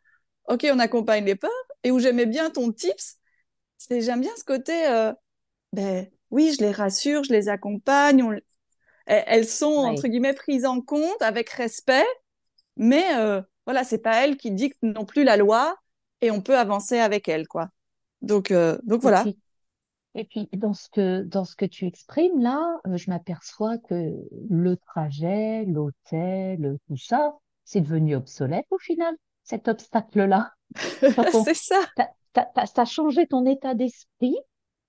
OK, 0.49 0.67
on 0.73 0.79
accompagne 0.81 1.25
les 1.27 1.37
peurs. 1.37 1.51
Et 1.85 1.91
où 1.93 1.99
j'aimais 2.01 2.27
bien 2.27 2.51
ton 2.51 2.73
tips, 2.73 3.19
c'est 3.79 4.01
j'aime 4.03 4.21
bien 4.23 4.33
ce 4.39 4.45
côté, 4.45 4.89
euh, 4.89 5.13
ben, 5.73 6.09
oui, 6.31 6.55
je 6.59 6.65
les 6.65 6.73
rassure, 6.73 7.25
je 7.25 7.33
les 7.33 7.49
accompagne. 7.51 8.23
on- 8.23 8.39
elles 9.07 9.47
sont, 9.49 9.67
entre 9.69 10.09
guillemets, 10.09 10.35
prises 10.35 10.65
en 10.67 10.81
compte 10.81 11.21
avec 11.23 11.51
respect, 11.51 12.07
mais 12.77 13.17
euh, 13.17 13.43
voilà, 13.67 13.85
c'est 13.85 13.99
pas 13.99 14.25
elles 14.25 14.37
qui 14.37 14.51
dictent 14.53 14.83
non 14.83 15.05
plus 15.05 15.25
la 15.25 15.37
loi 15.37 15.77
et 16.21 16.31
on 16.31 16.41
peut 16.43 16.59
avancer 16.59 16.99
avec 16.99 17.29
elles, 17.29 17.49
quoi. 17.49 17.71
Donc, 18.23 18.51
euh, 18.51 18.79
donc 18.85 19.03
voilà. 19.03 19.33
Et 20.15 20.25
puis 20.25 20.49
dans 20.55 20.75
ce 20.75 20.89
que, 20.91 21.23
dans 21.23 21.45
ce 21.45 21.57
que 21.57 21.65
tu 21.65 21.87
exprimes 21.87 22.41
là, 22.41 22.79
euh, 22.87 22.97
je 22.97 23.11
m'aperçois 23.11 23.79
que 23.79 24.13
le 24.51 24.77
trajet, 24.77 25.65
l'hôtel, 25.67 26.79
tout 26.89 26.97
ça, 26.97 27.35
c'est 27.65 27.81
devenu 27.81 28.15
obsolète 28.17 28.67
au 28.71 28.79
final, 28.79 29.15
cet 29.45 29.69
obstacle-là. 29.69 30.53
C'est 31.33 31.55
ça. 31.55 31.81
t'as, 31.97 32.09
t'as- 32.33 32.67
t'as 32.67 32.85
changé 32.85 33.27
ton 33.27 33.45
état 33.47 33.75
d'esprit, 33.75 34.37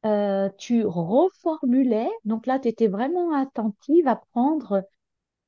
euh, 0.05 0.49
tu 0.57 0.85
reformulais, 0.85 2.09
donc 2.25 2.45
là, 2.45 2.59
tu 2.59 2.67
étais 2.67 2.87
vraiment 2.87 3.33
attentive 3.35 4.07
à 4.07 4.17
prendre 4.33 4.83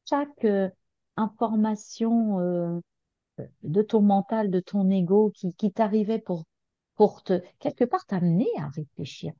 chaque 0.05 0.45
euh, 0.45 0.69
information 1.17 2.39
euh, 2.39 2.79
de 3.63 3.81
ton 3.81 4.01
mental, 4.01 4.51
de 4.51 4.59
ton 4.59 4.89
ego 4.89 5.31
qui, 5.35 5.53
qui 5.55 5.71
t'arrivait 5.71 6.19
pour, 6.19 6.45
pour 6.95 7.23
te, 7.23 7.41
quelque 7.59 7.85
part, 7.85 8.05
t'amener 8.05 8.47
à 8.59 8.69
réfléchir. 8.69 9.33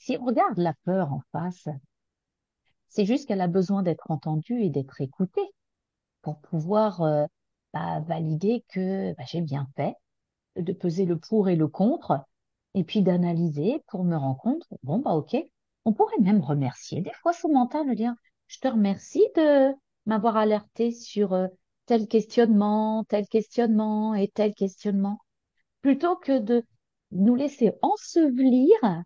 Si 0.00 0.16
on 0.18 0.24
regarde 0.24 0.56
la 0.56 0.72
peur 0.84 1.12
en 1.12 1.20
face, 1.30 1.68
c'est 2.88 3.04
juste 3.04 3.28
qu'elle 3.28 3.42
a 3.42 3.48
besoin 3.48 3.82
d'être 3.82 4.10
entendue 4.10 4.62
et 4.62 4.70
d'être 4.70 5.02
écoutée 5.02 5.46
pour 6.22 6.40
pouvoir 6.40 7.02
euh, 7.02 7.26
bah, 7.74 8.00
valider 8.00 8.64
que 8.68 9.12
bah, 9.14 9.24
j'ai 9.26 9.42
bien 9.42 9.68
fait, 9.76 9.94
de 10.56 10.72
peser 10.72 11.04
le 11.04 11.18
pour 11.18 11.50
et 11.50 11.54
le 11.56 11.68
contre, 11.68 12.24
et 12.72 12.82
puis 12.82 13.02
d'analyser 13.02 13.82
pour 13.88 14.04
me 14.04 14.16
rendre 14.16 14.38
compte, 14.38 14.66
bon, 14.82 15.00
bah 15.00 15.12
ok, 15.12 15.36
on 15.84 15.92
pourrait 15.92 16.18
même 16.20 16.40
remercier 16.40 17.02
des 17.02 17.12
fois 17.20 17.34
son 17.34 17.50
mental, 17.50 17.86
de 17.86 17.94
dire, 17.94 18.14
je 18.46 18.58
te 18.58 18.68
remercie 18.68 19.26
de 19.36 19.70
m'avoir 20.06 20.38
alerté 20.38 20.92
sur 20.92 21.34
euh, 21.34 21.48
tel 21.84 22.08
questionnement, 22.08 23.04
tel 23.04 23.28
questionnement 23.28 24.14
et 24.14 24.28
tel 24.28 24.54
questionnement, 24.54 25.20
plutôt 25.82 26.16
que 26.16 26.38
de 26.38 26.64
nous 27.10 27.34
laisser 27.34 27.72
ensevelir 27.82 29.04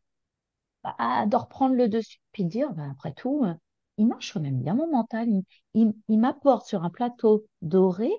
bah, 0.85 1.27
de 1.27 1.37
reprendre 1.37 1.75
le 1.77 1.88
dessus, 1.88 2.18
puis 2.33 2.44
de 2.44 2.51
dire, 2.51 2.73
bah, 2.75 2.88
après 2.92 3.12
tout, 3.14 3.44
euh, 3.44 3.55
il 3.99 4.07
marche 4.09 4.33
quand 4.35 4.40
même 4.40 4.61
bien 4.62 4.75
mon 4.75 4.90
mental. 4.90 5.29
Il, 5.29 5.44
il- 5.75 5.94
il 6.09 6.18
m'apporte 6.20 6.66
sur 6.68 6.85
un 6.85 6.90
plateau 6.90 7.47
doré 7.62 8.11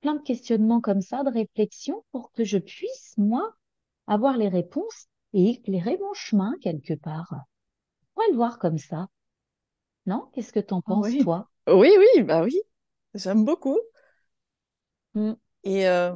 plein 0.00 0.14
de 0.16 0.22
questionnements 0.22 0.80
comme 0.80 1.02
ça, 1.02 1.24
de 1.24 1.30
réflexion, 1.30 2.04
pour 2.12 2.32
que 2.32 2.44
je 2.44 2.58
puisse, 2.58 3.14
moi, 3.18 3.54
avoir 4.08 4.36
les 4.38 4.48
réponses 4.48 5.08
et 5.34 5.50
éclairer 5.50 5.98
mon 5.98 6.14
chemin 6.14 6.54
quelque 6.62 6.94
part. 6.94 7.28
On 7.34 7.38
pourrait 8.14 8.30
le 8.32 8.36
voir 8.36 8.58
comme 8.58 8.78
ça, 8.78 9.08
non? 10.06 10.30
Qu'est-ce 10.32 10.52
que 10.54 10.60
t'en 10.60 10.82
penses, 10.82 11.16
Oui. 11.16 11.18
toi? 11.18 11.50
Oui, 11.68 11.90
oui, 11.98 12.22
bah 12.22 12.42
oui. 12.44 12.60
J'aime 13.14 13.44
beaucoup. 13.44 13.78
Hmm. 15.14 15.36
Et, 15.64 15.88
euh, 15.88 16.14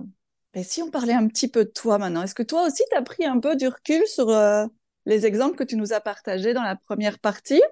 et 0.55 0.62
si 0.64 0.83
on 0.83 0.90
parlait 0.90 1.12
un 1.14 1.26
petit 1.29 1.48
peu 1.48 1.64
de 1.64 1.70
toi 1.70 1.98
maintenant, 1.98 2.22
est-ce 2.22 2.35
que 2.35 2.42
toi 2.42 2.66
aussi, 2.66 2.83
tu 2.90 2.96
as 2.96 3.03
pris 3.03 3.24
un 3.24 3.40
peu 3.40 3.57
du 3.57 3.68
recul 3.68 4.07
sur 4.07 4.29
euh, 4.31 4.66
les 5.06 5.26
exemples 5.26 5.56
que 5.56 5.64
tu 5.64 5.76
nous 5.76 5.92
as 5.92 6.00
partagés 6.00 6.54
dans 6.54 6.62
la 6.62 6.76
première 6.76 7.18
partie? 7.18 7.62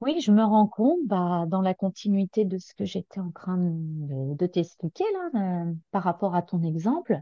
Oui, 0.00 0.20
je 0.20 0.30
me 0.30 0.44
rends 0.44 0.66
compte, 0.66 1.00
bah, 1.06 1.44
dans 1.48 1.62
la 1.62 1.74
continuité 1.74 2.44
de 2.44 2.58
ce 2.58 2.74
que 2.74 2.84
j'étais 2.84 3.18
en 3.20 3.30
train 3.30 3.56
de, 3.58 4.46
t'expliquer 4.46 5.04
là, 5.12 5.64
euh, 5.68 5.72
par 5.90 6.02
rapport 6.02 6.34
à 6.34 6.42
ton 6.42 6.62
exemple, 6.62 7.18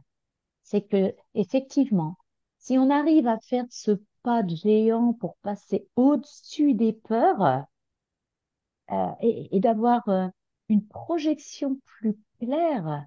c'est 0.65 0.83
que 0.83 1.15
effectivement, 1.35 2.17
si 2.59 2.77
on 2.79 2.91
arrive 2.91 3.29
à 3.29 3.39
faire 3.39 3.65
ce 3.71 3.93
pas 4.23 4.43
de 4.43 4.57
géant 4.57 5.13
pour 5.15 5.37
passer 5.39 5.87
au-dessus 5.97 6.75
des 6.75 6.95
peurs 6.95 7.67
euh, 8.91 9.11
et, 9.21 9.57
et 9.57 9.61
d'avoir 9.61 10.09
euh, 10.09 10.27
une 10.69 10.87
projection 10.87 11.79
plus 11.85 12.17
claire 12.41 13.05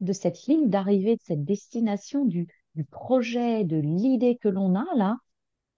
de 0.00 0.12
cette 0.12 0.46
ligne 0.46 0.68
d'arrivée, 0.68 1.16
de 1.16 1.22
cette 1.22 1.44
destination, 1.44 2.24
du, 2.24 2.48
du 2.74 2.84
projet, 2.84 3.64
de 3.64 3.76
l'idée 3.76 4.36
que 4.36 4.48
l'on 4.48 4.74
a 4.74 4.84
là, 4.96 5.18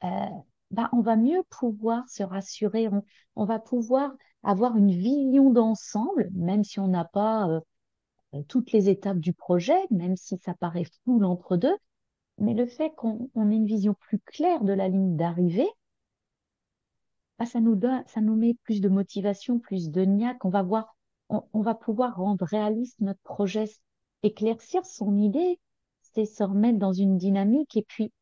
euh, 0.04 0.26
bah, 0.70 0.90
on 0.92 1.00
va 1.00 1.16
mieux 1.16 1.42
pouvoir 1.50 2.09
se 2.09 2.22
rassurer, 2.22 2.88
on, 2.88 3.04
on 3.37 3.44
va 3.44 3.59
pouvoir 3.59 4.12
avoir 4.42 4.76
une 4.76 4.90
vision 4.92 5.50
d'ensemble, 5.50 6.30
même 6.35 6.64
si 6.64 6.80
on 6.80 6.88
n'a 6.88 7.04
pas 7.04 7.48
euh, 7.48 7.61
toutes 8.48 8.72
les 8.72 8.88
étapes 8.88 9.18
du 9.18 9.33
projet, 9.33 9.78
même 9.90 10.16
si 10.16 10.38
ça 10.38 10.54
paraît 10.54 10.85
flou 10.85 11.20
l'entre-deux, 11.20 11.76
mais 12.38 12.54
le 12.54 12.66
fait 12.66 12.90
qu'on 12.96 13.30
on 13.35 13.50
ait 13.50 13.57
une 13.57 13.66
vision 13.66 13.94
plus 13.94 14.20
claire 14.20 14.64
de 14.64 14.72
la 14.74 14.88
ligne 14.88 15.16
d'arrivée, 15.16 15.68
bah, 17.38 17.46
ça 17.46 17.61
nous 17.61 17.74
donne, 17.76 18.02
ça 18.07 18.20
nous 18.20 18.37
met 18.37 18.54
plus 18.64 18.80
de 18.80 18.88
motivation, 18.88 19.59
plus 19.59 19.90
de 19.90 20.02
niaque. 20.02 20.44
On 20.44 20.50
va 20.50 20.62
voir, 20.62 20.96
on, 21.28 21.42
on 21.52 21.62
va 21.62 21.74
pouvoir 21.74 22.16
rendre 22.16 22.44
réaliste 22.44 23.00
notre 23.00 23.20
projet, 23.22 23.64
éclaircir 24.22 24.85
son 24.87 25.16
idée, 25.16 25.59
c'est 26.14 26.24
se 26.27 26.42
remettre 26.42 26.79
dans 26.79 26.92
une 26.92 27.18
dynamique 27.18 27.77
et 27.77 27.83
puis, 27.83 28.12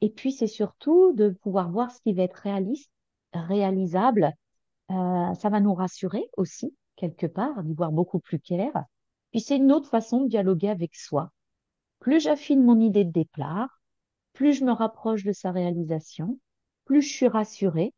et 0.00 0.10
puis 0.10 0.32
c'est 0.32 0.46
surtout 0.46 1.12
de 1.12 1.30
pouvoir 1.30 1.70
voir 1.70 1.90
ce 1.90 2.00
qui 2.02 2.12
va 2.12 2.22
être 2.22 2.36
réaliste, 2.36 2.90
réalisable. 3.32 4.32
Euh, 4.90 5.34
ça 5.34 5.48
va 5.50 5.60
nous 5.60 5.74
rassurer 5.74 6.24
aussi, 6.36 6.74
quelque 6.96 7.26
part, 7.26 7.62
d'y 7.62 7.74
voir 7.74 7.92
beaucoup 7.92 8.20
plus 8.20 8.38
clair. 8.38 8.72
Puis 9.30 9.40
c'est 9.40 9.56
une 9.56 9.72
autre 9.72 9.88
façon 9.88 10.22
de 10.22 10.28
dialoguer 10.28 10.68
avec 10.68 10.94
soi. 10.94 11.30
Plus 11.98 12.20
j'affine 12.20 12.64
mon 12.64 12.80
idée 12.80 13.04
de 13.04 13.12
départ, 13.12 13.80
plus 14.32 14.54
je 14.54 14.64
me 14.64 14.72
rapproche 14.72 15.24
de 15.24 15.32
sa 15.32 15.50
réalisation, 15.50 16.38
plus 16.84 17.02
je 17.02 17.08
suis 17.08 17.28
rassurée 17.28 17.92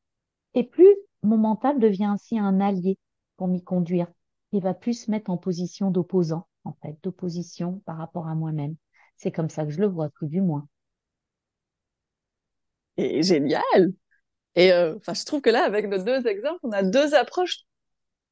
et 0.54 0.64
plus 0.64 0.96
mon 1.22 1.38
mental 1.38 1.78
devient 1.78 2.04
ainsi 2.04 2.38
un 2.38 2.60
allié 2.60 2.98
pour 3.36 3.48
m'y 3.48 3.62
conduire. 3.62 4.08
Il 4.52 4.62
va 4.62 4.74
plus 4.74 5.04
se 5.04 5.10
mettre 5.10 5.30
en 5.30 5.36
position 5.38 5.90
d'opposant, 5.90 6.46
en 6.64 6.72
fait, 6.82 6.98
d'opposition 7.02 7.80
par 7.86 7.96
rapport 7.96 8.26
à 8.26 8.34
moi-même. 8.34 8.76
C'est 9.16 9.32
comme 9.32 9.48
ça 9.50 9.64
que 9.64 9.70
je 9.70 9.80
le 9.80 9.86
vois, 9.86 10.10
tout 10.10 10.26
du 10.26 10.42
moins. 10.42 10.68
Et 12.96 13.22
génial! 13.22 13.92
Et 14.56 14.72
euh, 14.72 14.96
enfin, 14.98 15.14
je 15.14 15.24
trouve 15.24 15.40
que 15.42 15.50
là, 15.50 15.64
avec 15.64 15.88
nos 15.88 15.98
deux 16.02 16.26
exemples, 16.28 16.60
on 16.64 16.72
a 16.72 16.82
deux 16.82 17.14
approches 17.14 17.60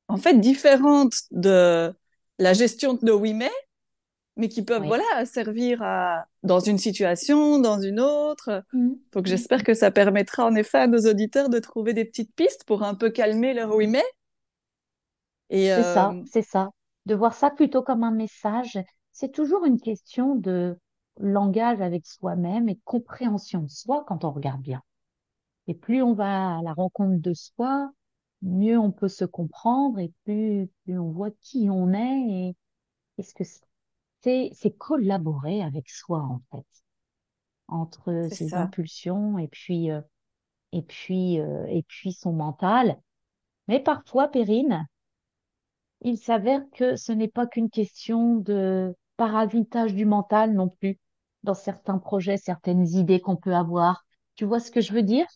en 0.09 0.19
fait 0.19 0.41
différentes 0.41 1.15
de 1.33 1.93
la 2.39 2.55
gestion 2.55 2.95
de 2.95 3.05
nos 3.05 3.19
oui 3.19 3.35
mais, 3.35 3.51
mais 4.37 4.49
qui 4.49 4.63
peuvent 4.65 4.83
Oui. 4.83 4.89
voilà 4.89 5.27
servir 5.27 5.83
à 5.83 6.27
dans 6.45 6.61
une 6.61 6.79
situation, 6.79 7.59
dans 7.61 7.81
une 7.81 8.01
autre. 8.01 8.65
Mm. 8.73 8.95
Donc 9.13 9.27
j'espère 9.27 9.65
que 9.65 9.75
ça 9.75 9.91
permettra 9.91 10.47
en 10.47 10.55
effet 10.57 10.79
à 10.79 10.87
nos 10.89 11.01
auditeurs 11.11 11.51
de 11.51 11.59
trouver 11.61 11.95
des 11.95 12.05
petites 12.07 12.35
pistes 12.35 12.65
pour 12.65 12.83
un 12.85 12.95
peu 12.95 13.11
calmer 13.11 13.55
leur 13.55 13.75
oui 13.77 13.87
mais. 13.89 14.05
Et 15.51 15.73
C'est 15.75 15.83
ça, 15.83 16.13
euh, 16.13 16.23
c'est 16.25 16.43
ça. 16.43 16.71
De 17.07 17.15
voir 17.15 17.35
ça 17.35 17.51
plutôt 17.51 17.83
comme 17.83 18.05
un 18.05 18.11
message, 18.13 18.79
c'est 19.13 19.33
toujours 19.33 19.65
une 19.65 19.81
question 19.81 20.35
de 20.35 20.79
langage 21.19 21.81
avec 21.81 22.07
soi-même 22.07 22.69
et 22.69 22.75
de 22.75 22.81
compréhension 22.85 23.63
de 23.63 23.71
soi 23.71 24.05
quand 24.07 24.25
on 24.25 24.31
regarde 24.31 24.63
bien. 24.63 24.83
Et 25.67 25.75
plus 25.75 26.03
on 26.03 26.15
va 26.15 26.59
à 26.59 26.63
la 26.63 26.73
rencontre 26.73 27.21
de 27.21 27.35
soi, 27.35 27.93
mieux 28.43 28.79
on 28.79 28.91
peut 28.91 29.09
se 29.09 29.25
comprendre 29.25 29.99
et 29.99 30.13
plus, 30.25 30.69
plus 30.85 30.99
on 30.99 31.11
voit 31.11 31.31
qui 31.41 31.69
on 31.71 31.93
est 31.93 32.49
et 32.49 32.57
qu'est-ce 33.17 33.35
que 33.35 33.45
c'est, 34.23 34.51
c'est 34.53 34.77
collaborer 34.77 35.63
avec 35.63 35.89
soi 35.89 36.21
en 36.21 36.41
fait, 36.51 36.67
entre 37.69 38.29
ses 38.33 38.49
ça. 38.49 38.63
impulsions 38.63 39.39
et 39.39 39.49
puis, 39.49 39.91
euh, 39.91 40.01
et 40.73 40.83
puis, 40.83 41.41
euh, 41.41 41.67
et 41.69 41.83
puis 41.83 42.13
son 42.13 42.33
mental. 42.33 42.99
Mais 43.69 43.81
parfois, 43.81 44.29
Perrine, 44.29 44.87
il 46.03 46.19
s'avère 46.19 46.63
que 46.73 46.97
ce 46.97 47.13
n'est 47.13 47.29
pas 47.29 47.47
qu'une 47.47 47.71
question 47.71 48.37
de 48.37 48.95
paravitage 49.21 49.93
du 49.95 50.07
mental 50.07 50.55
non 50.55 50.71
plus 50.71 50.99
dans 51.43 51.53
certains 51.53 51.99
projets, 51.99 52.39
certaines 52.39 52.89
idées 52.89 53.21
qu'on 53.21 53.37
peut 53.37 53.55
avoir. 53.55 54.07
Tu 54.35 54.47
vois 54.47 54.61
ce 54.61 54.71
que 54.71 54.81
je 54.81 54.95
veux 54.95 55.03
dire? 55.03 55.27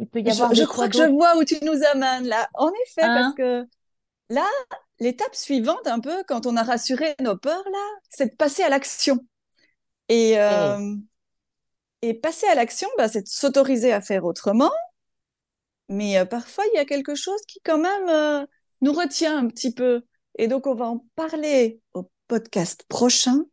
Il 0.00 0.08
peut 0.08 0.18
y 0.20 0.24
Je, 0.24 0.30
avoir 0.30 0.52
je 0.54 0.62
des 0.62 0.66
crois 0.66 0.88
que 0.88 0.98
je 0.98 1.04
vois 1.04 1.36
où 1.38 1.44
tu 1.44 1.54
nous 1.64 1.84
amènes 1.92 2.26
là. 2.26 2.48
En 2.54 2.68
effet, 2.84 3.02
parce 3.02 3.26
hein? 3.28 3.34
que 3.36 3.66
là, 4.28 4.44
l'étape 4.98 5.36
suivante, 5.36 5.86
un 5.86 6.00
peu, 6.00 6.24
quand 6.26 6.46
on 6.46 6.56
a 6.56 6.64
rassuré 6.64 7.14
nos 7.20 7.36
peurs, 7.36 7.64
là, 7.64 7.86
c'est 8.10 8.32
de 8.32 8.36
passer 8.36 8.64
à 8.64 8.68
l'action. 8.70 9.20
Et, 10.08 10.32
Eh, 10.32 10.38
euh, 10.38 10.96
et 12.02 12.14
passer 12.14 12.46
à 12.48 12.54
l'action, 12.54 12.88
bah, 12.98 13.08
c'est 13.08 13.22
de 13.22 13.28
s'autoriser 13.28 13.92
à 13.92 14.00
faire 14.00 14.24
autrement. 14.24 14.72
Mais 15.88 16.18
euh, 16.18 16.24
parfois, 16.24 16.64
il 16.72 16.76
y 16.76 16.80
a 16.80 16.84
quelque 16.84 17.14
chose 17.14 17.40
qui, 17.46 17.60
quand 17.64 17.78
même, 17.78 18.08
euh, 18.08 18.46
nous 18.80 18.92
retient 18.92 19.38
un 19.38 19.48
petit 19.48 19.72
peu. 19.72 20.02
Et 20.38 20.48
donc, 20.48 20.66
on 20.66 20.74
va 20.74 20.86
en 20.86 21.04
parler 21.14 21.80
au 21.94 22.08
podcast 22.28 22.84
prochain. 22.88 23.44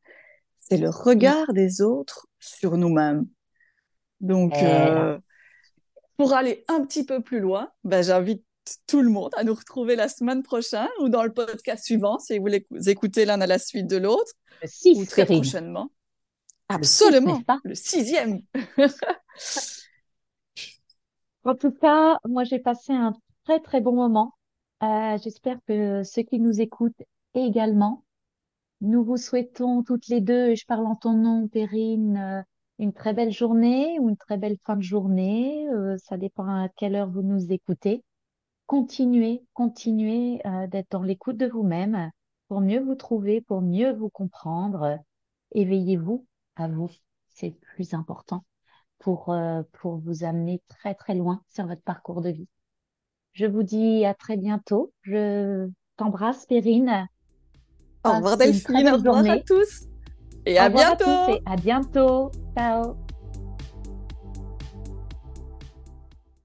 C'est 0.60 0.78
le 0.78 0.90
regard 0.90 1.54
des 1.54 1.82
autres 1.82 2.28
sur 2.40 2.78
nous-mêmes. 2.78 3.26
Donc, 4.22 4.54
eh 4.56 4.66
euh, 4.66 5.18
pour 6.18 6.34
aller 6.34 6.64
un 6.68 6.86
petit 6.86 7.06
peu 7.06 7.22
plus 7.22 7.40
loin, 7.40 7.72
bah, 7.84 8.02
j'invite 8.02 8.46
tout 8.88 9.02
le 9.02 9.10
monde 9.10 9.32
à 9.36 9.44
nous 9.44 9.54
retrouver 9.54 9.96
la 9.96 10.08
semaine 10.08 10.42
prochaine 10.42 10.88
ou 11.02 11.10
dans 11.10 11.24
le 11.24 11.34
podcast 11.34 11.84
suivant, 11.84 12.20
si 12.20 12.38
vous 12.38 12.44
voulez 12.44 12.66
écouter 12.88 13.26
l'un 13.26 13.42
à 13.42 13.48
la 13.48 13.60
suite 13.60 13.88
de 13.88 13.98
l'autre, 13.98 14.32
ou 14.64 14.68
6, 14.68 15.08
très 15.08 15.26
prochainement. 15.26 15.90
Le 16.70 16.84
6, 16.84 17.04
n'est-ce 17.04 17.08
Absolument, 17.10 17.42
pas? 17.42 17.60
le 17.64 17.76
sixième. 17.76 18.42
En 21.46 21.56
tout 21.56 21.72
cas, 21.72 22.20
moi, 22.26 22.44
j'ai 22.46 22.60
passé 22.60 22.94
un 22.94 23.14
très, 23.44 23.60
très 23.60 23.82
bon 23.82 23.94
moment. 23.94 24.34
Euh, 24.82 25.18
j'espère 25.22 25.58
que 25.68 26.04
ceux 26.04 26.24
qui 26.24 26.40
nous 26.40 26.62
écoutent 26.62 27.02
également. 27.34 28.06
Nous 28.84 29.02
vous 29.06 29.16
souhaitons 29.16 29.82
toutes 29.82 30.10
les 30.10 30.20
deux, 30.20 30.50
et 30.50 30.56
je 30.58 30.66
parle 30.66 30.86
en 30.86 30.96
ton 30.98 31.14
nom, 31.14 31.48
Perrine, 31.48 32.18
euh, 32.18 32.42
une 32.80 32.92
très 32.92 33.14
belle 33.14 33.32
journée 33.32 33.98
ou 34.00 34.10
une 34.10 34.18
très 34.18 34.38
belle 34.38 34.58
fin 34.66 34.76
de 34.76 34.82
journée. 34.82 35.70
Euh, 35.70 35.96
ça 36.00 36.18
dépend 36.18 36.46
à 36.46 36.68
quelle 36.68 36.96
heure 36.96 37.10
vous 37.10 37.22
nous 37.22 37.54
écoutez. 37.54 38.04
Continuez, 38.68 39.46
continuez 39.54 40.46
euh, 40.46 40.68
d'être 40.68 40.92
dans 40.92 41.02
l'écoute 41.02 41.38
de 41.38 41.48
vous-même 41.48 42.12
pour 42.50 42.60
mieux 42.60 42.82
vous 42.82 42.96
trouver, 42.96 43.40
pour 43.40 43.62
mieux 43.62 43.94
vous 43.94 44.10
comprendre. 44.10 45.00
Éveillez-vous 45.54 46.26
à 46.58 46.68
vous, 46.68 46.90
c'est 47.30 47.52
le 47.52 47.56
plus 47.76 47.94
important 47.94 48.44
pour, 49.00 49.34
pour 49.74 49.98
vous 49.98 50.26
amener 50.26 50.62
très 50.68 50.94
très 50.94 51.16
loin 51.16 51.42
sur 51.48 51.68
votre 51.68 51.84
parcours 51.84 52.22
de 52.22 52.32
vie. 52.32 52.50
Je 53.32 53.46
vous 53.46 53.64
dis 53.64 54.04
à 54.04 54.14
très 54.14 54.36
bientôt. 54.36 54.92
Je 55.04 55.70
t'embrasse, 55.96 56.46
Perrine. 56.48 57.08
Au 58.06 58.12
revoir 58.12 58.38
Delphine, 58.38 58.90
au 58.90 58.98
revoir 58.98 59.26
à 59.30 59.40
tous. 59.40 59.88
Et 60.46 60.58
à 60.58 60.70
bientôt. 60.70 61.10
À, 61.10 61.26
tous 61.26 61.34
et 61.34 61.42
à 61.46 61.56
bientôt. 61.56 62.32
Ciao. 62.56 62.96